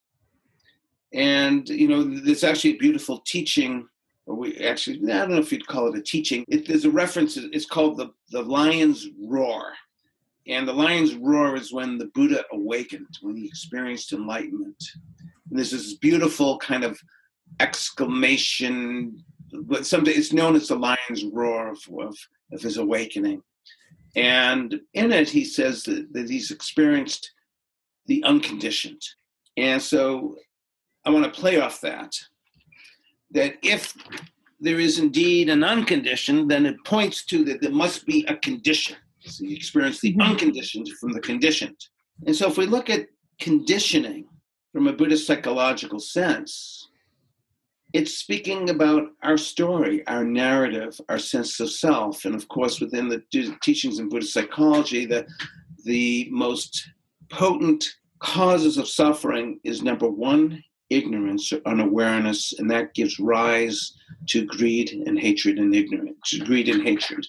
[1.15, 3.89] And you know, there's actually a beautiful teaching
[4.35, 6.45] we actually, I don't know if you'd call it a teaching.
[6.49, 9.73] It, there's a reference, it's called the, the lion's roar.
[10.49, 14.83] And the lion's roar is when the Buddha awakened, when he experienced enlightenment.
[15.51, 16.99] And there's this beautiful kind of
[17.61, 22.17] exclamation, but something it's known as the lion's roar of, of,
[22.53, 23.43] of his awakening.
[24.17, 27.33] And in it, he says that, that he's experienced
[28.07, 29.03] the unconditioned.
[29.57, 30.37] And so
[31.05, 32.13] I want to play off that.
[33.33, 33.95] That if
[34.61, 38.97] there is indeed an unconditioned, then it points to that there must be a condition.
[39.21, 40.23] So you experience the mm-hmm.
[40.23, 41.77] unconditioned from the conditioned.
[42.27, 43.09] And so if we look at
[43.41, 44.27] conditioning
[44.73, 46.89] from a Buddhist psychological sense,
[47.93, 52.25] it's speaking about our story, our narrative, our sense of self.
[52.25, 53.23] And of course, within the
[53.63, 55.27] teachings in Buddhist psychology, the,
[55.85, 56.91] the most
[57.31, 57.85] potent
[58.19, 63.93] causes of suffering is number one, ignorance or unawareness, and that gives rise
[64.29, 67.27] to greed and hatred and ignorance, greed and hatred.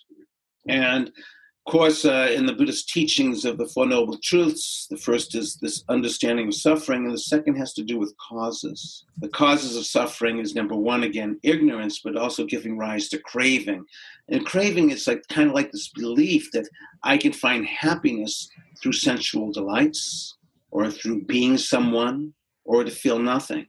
[0.68, 5.36] And of course, uh, in the Buddhist teachings of the Four Noble Truths, the first
[5.36, 9.04] is this understanding of suffering, and the second has to do with causes.
[9.18, 13.84] The causes of suffering is number one, again, ignorance, but also giving rise to craving.
[14.30, 16.70] And craving is like kind of like this belief that
[17.04, 18.50] I can find happiness
[18.82, 20.38] through sensual delights,
[20.72, 22.34] or through being someone,
[22.68, 23.66] or to feel nothing.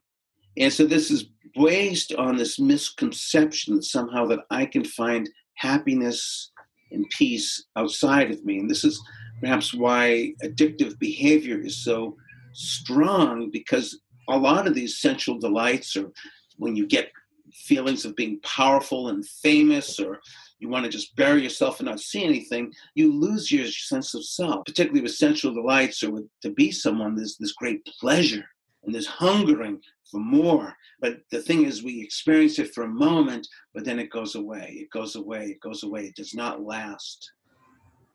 [0.59, 6.51] And so this is based on this misconception that somehow that I can find happiness
[6.91, 8.59] and peace outside of me.
[8.59, 9.01] And this is
[9.41, 12.17] perhaps why addictive behavior is so
[12.53, 16.11] strong because a lot of these sensual delights or
[16.57, 17.13] when you get
[17.53, 20.21] feelings of being powerful and famous or
[20.59, 24.25] you want to just bury yourself and not see anything, you lose your sense of
[24.25, 28.45] self, particularly with sensual delights or with, to be someone, there's this great pleasure
[28.89, 29.79] and there's hungering
[30.11, 30.75] for more.
[31.03, 34.79] But the thing is, we experience it for a moment, but then it goes away.
[34.81, 35.45] It goes away.
[35.49, 36.07] It goes away.
[36.07, 37.31] It does not last.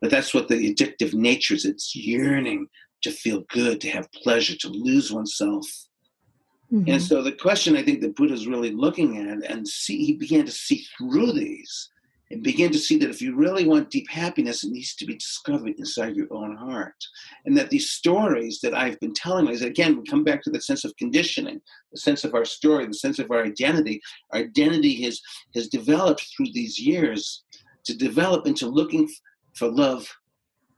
[0.00, 1.64] But that's what the addictive nature is.
[1.64, 2.66] It's yearning
[3.02, 5.64] to feel good, to have pleasure, to lose oneself.
[6.72, 6.90] Mm-hmm.
[6.90, 10.14] And so the question I think that Buddha is really looking at, and see, he
[10.14, 11.88] began to see through these
[12.34, 15.14] and begin to see that if you really want deep happiness, it needs to be
[15.14, 16.96] discovered inside your own heart.
[17.44, 20.60] And that these stories that I've been telling is again, we come back to the
[20.60, 21.60] sense of conditioning,
[21.92, 24.00] the sense of our story, the sense of our identity.
[24.32, 25.20] Our identity has,
[25.54, 27.44] has developed through these years
[27.84, 29.08] to develop into looking
[29.54, 30.12] for love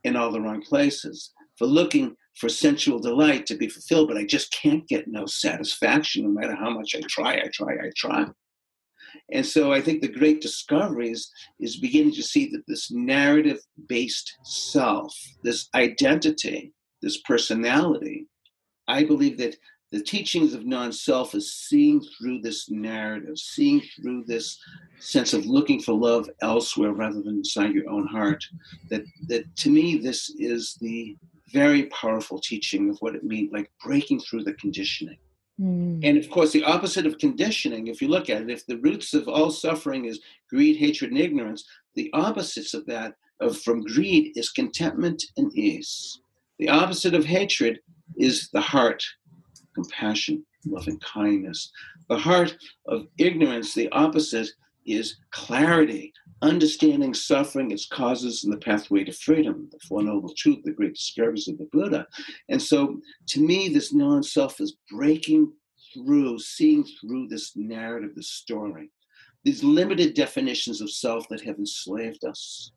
[0.03, 4.25] in all the wrong places, for looking for sensual delight to be fulfilled, but I
[4.25, 8.27] just can't get no satisfaction no matter how much I try, I try, I try.
[9.31, 13.59] And so I think the great discovery is, is beginning to see that this narrative
[13.87, 18.27] based self, this identity, this personality,
[18.87, 19.55] I believe that
[19.91, 24.59] the teachings of non self is seeing through this narrative, seeing through this
[24.99, 28.43] sense of looking for love elsewhere rather than inside your own heart.
[28.89, 31.15] That, that to me, this is the
[31.53, 35.17] very powerful teaching of what it means, like breaking through the conditioning.
[35.59, 35.99] Mm.
[36.03, 39.13] And of course, the opposite of conditioning, if you look at it, if the roots
[39.13, 44.33] of all suffering is greed, hatred, and ignorance, the opposites of that, of from greed,
[44.35, 46.19] is contentment and ease.
[46.59, 47.79] The opposite of hatred
[48.17, 49.03] is the heart,
[49.73, 51.71] compassion, loving kindness.
[52.09, 52.55] The heart
[52.87, 54.49] of ignorance, the opposite,
[54.85, 60.09] is clarity, understanding suffering, its causes, and the pathway to freedom, the Four mm-hmm.
[60.09, 62.07] Noble Truths, the great discoveries of the Buddha.
[62.49, 65.51] And so, to me, this non self is breaking
[65.93, 68.91] through, seeing through this narrative, this story,
[69.43, 72.71] these limited definitions of self that have enslaved us.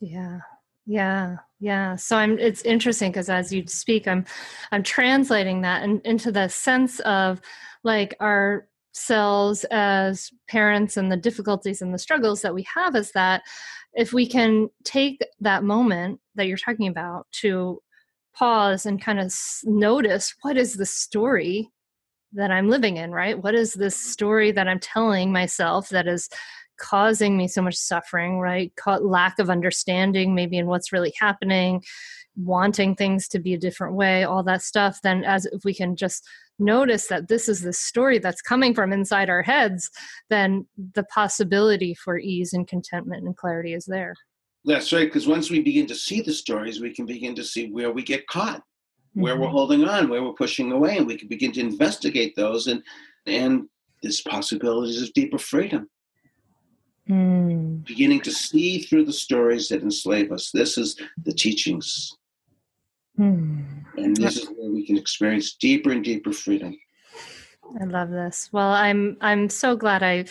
[0.00, 0.38] Yeah.
[0.86, 1.94] Yeah, yeah.
[1.94, 2.38] So I'm.
[2.38, 4.24] It's interesting because as you speak, I'm,
[4.72, 7.40] I'm translating that in, into the sense of,
[7.84, 13.12] like our selves as parents and the difficulties and the struggles that we have is
[13.12, 13.42] that
[13.94, 17.80] if we can take that moment that you're talking about to
[18.34, 19.34] pause and kind of
[19.64, 21.70] notice what is the story
[22.32, 23.40] that I'm living in, right?
[23.40, 24.10] What is this mm-hmm.
[24.10, 26.28] story that I'm telling myself that is
[26.78, 28.72] causing me so much suffering, right?
[29.00, 31.82] lack of understanding, maybe in what's really happening,
[32.36, 35.00] wanting things to be a different way, all that stuff.
[35.02, 36.26] Then, as if we can just
[36.60, 39.90] notice that this is the story that's coming from inside our heads,
[40.28, 44.14] then the possibility for ease and contentment and clarity is there.
[44.64, 47.70] That's right, because once we begin to see the stories, we can begin to see
[47.70, 48.62] where we get caught,
[49.14, 49.42] where mm-hmm.
[49.42, 52.82] we're holding on, where we're pushing away, and we can begin to investigate those and
[53.26, 53.68] and
[54.02, 55.88] there's possibilities of deeper freedom.
[57.08, 57.84] Mm.
[57.84, 60.50] Beginning to see through the stories that enslave us.
[60.52, 62.16] This is the teachings
[63.20, 63.60] Hmm.
[63.98, 66.74] And this is where we can experience deeper and deeper freedom.
[67.78, 68.48] I love this.
[68.50, 70.24] Well, I'm I'm so glad I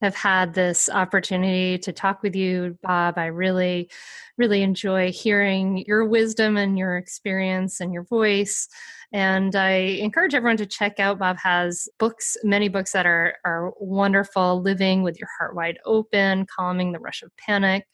[0.00, 3.18] have had this opportunity to talk with you, Bob.
[3.18, 3.90] I really,
[4.38, 8.68] really enjoy hearing your wisdom and your experience and your voice.
[9.12, 11.18] And I encourage everyone to check out.
[11.18, 14.62] Bob has books, many books that are are wonderful.
[14.62, 17.86] Living with your heart wide open, calming the rush of panic,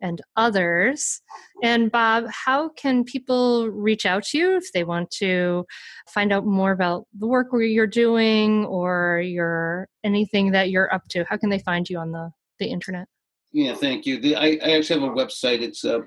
[0.00, 1.22] and others.
[1.62, 5.64] And Bob, how can people reach out to you if they want to
[6.08, 11.24] find out more about the work you're doing or your anything that you're up to?
[11.28, 13.06] How can they find you on the the internet?
[13.52, 14.20] Yeah, thank you.
[14.20, 15.62] The, I, I actually have a website.
[15.62, 16.00] It's uh,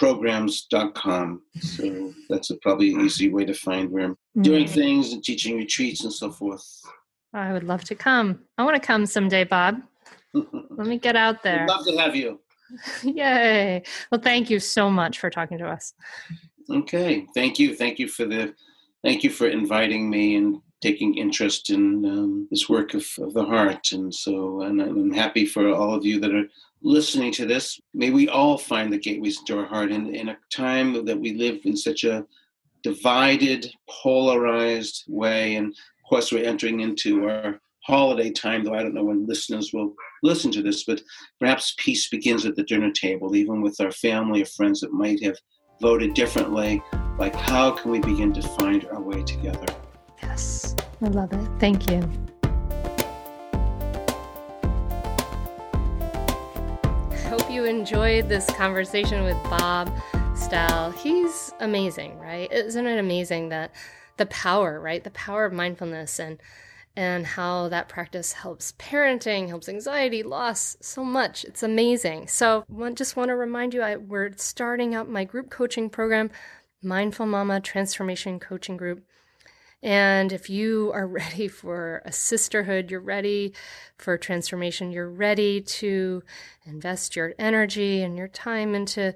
[0.00, 1.42] mindfulnessprograms.com.
[1.60, 4.74] So that's a probably an easy way to find where I'm doing mm-hmm.
[4.74, 6.64] things and teaching retreats and so forth.
[7.32, 8.40] I would love to come.
[8.58, 9.80] I want to come someday, Bob.
[10.34, 11.60] Let me get out there.
[11.60, 12.40] We'd love to have you.
[13.02, 13.82] Yay.
[14.10, 15.92] Well, thank you so much for talking to us.
[16.70, 17.26] Okay.
[17.34, 17.74] Thank you.
[17.74, 18.54] Thank you for the
[19.02, 23.44] thank you for inviting me and taking interest in um, this work of, of, the
[23.44, 23.92] heart.
[23.92, 26.48] And so and I'm happy for all of you that are
[26.82, 27.78] listening to this.
[27.92, 31.34] May we all find the gateways into our heart in, in a time that we
[31.34, 32.24] live in such a
[32.82, 35.56] divided, polarized way.
[35.56, 39.72] And of course, we're entering into our holiday time, though I don't know when listeners
[39.72, 41.02] will listen to this, but
[41.38, 45.22] perhaps peace begins at the dinner table, even with our family or friends that might
[45.22, 45.36] have
[45.80, 46.82] voted differently.
[47.18, 49.66] Like, how can we begin to find our way together?
[50.22, 51.48] Yes, I love it.
[51.58, 52.00] Thank you.
[57.10, 59.92] I hope you enjoyed this conversation with Bob
[60.34, 60.90] Stahl.
[60.92, 62.50] He's amazing, right?
[62.52, 63.72] Isn't it amazing that
[64.16, 65.02] the power, right?
[65.02, 66.38] The power of mindfulness and
[66.96, 71.44] and how that practice helps parenting, helps anxiety, loss, so much.
[71.44, 72.26] It's amazing.
[72.26, 76.30] So, I just want to remind you, I, we're starting up my group coaching program,
[76.82, 79.04] Mindful Mama Transformation Coaching Group.
[79.82, 83.54] And if you are ready for a sisterhood, you're ready
[83.96, 86.22] for transformation, you're ready to
[86.64, 89.14] invest your energy and your time into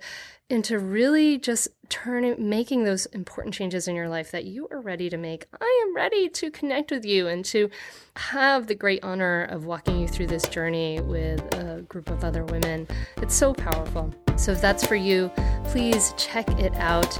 [0.50, 5.08] into really just turning making those important changes in your life that you are ready
[5.08, 5.46] to make.
[5.58, 7.70] I am ready to connect with you and to
[8.16, 12.44] have the great honor of walking you through this journey with a group of other
[12.44, 12.86] women.
[13.16, 14.12] It's so powerful.
[14.36, 15.30] So if that's for you,
[15.64, 17.18] please check it out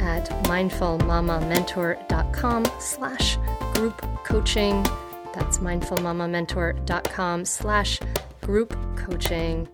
[0.00, 3.36] at mindfulmamamentor.com slash
[3.74, 4.82] group coaching.
[5.34, 8.00] That's mindfulmamamentor.com slash
[8.40, 9.68] group coaching.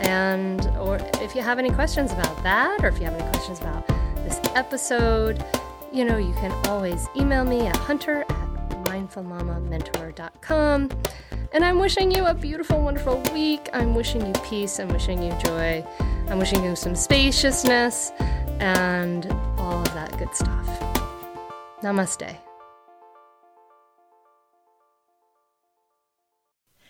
[0.00, 3.60] And or if you have any questions about that, or if you have any questions
[3.60, 3.86] about
[4.16, 5.44] this episode,
[5.92, 8.48] you know, you can always email me at hunter at
[8.84, 10.90] mindfulmamamentor.com.
[11.52, 13.68] And I'm wishing you a beautiful, wonderful week.
[13.72, 14.80] I'm wishing you peace.
[14.80, 15.86] I'm wishing you joy.
[16.28, 18.10] I'm wishing you some spaciousness
[18.58, 19.24] and
[19.64, 20.66] all of that good stuff.
[21.82, 22.53] Namaste.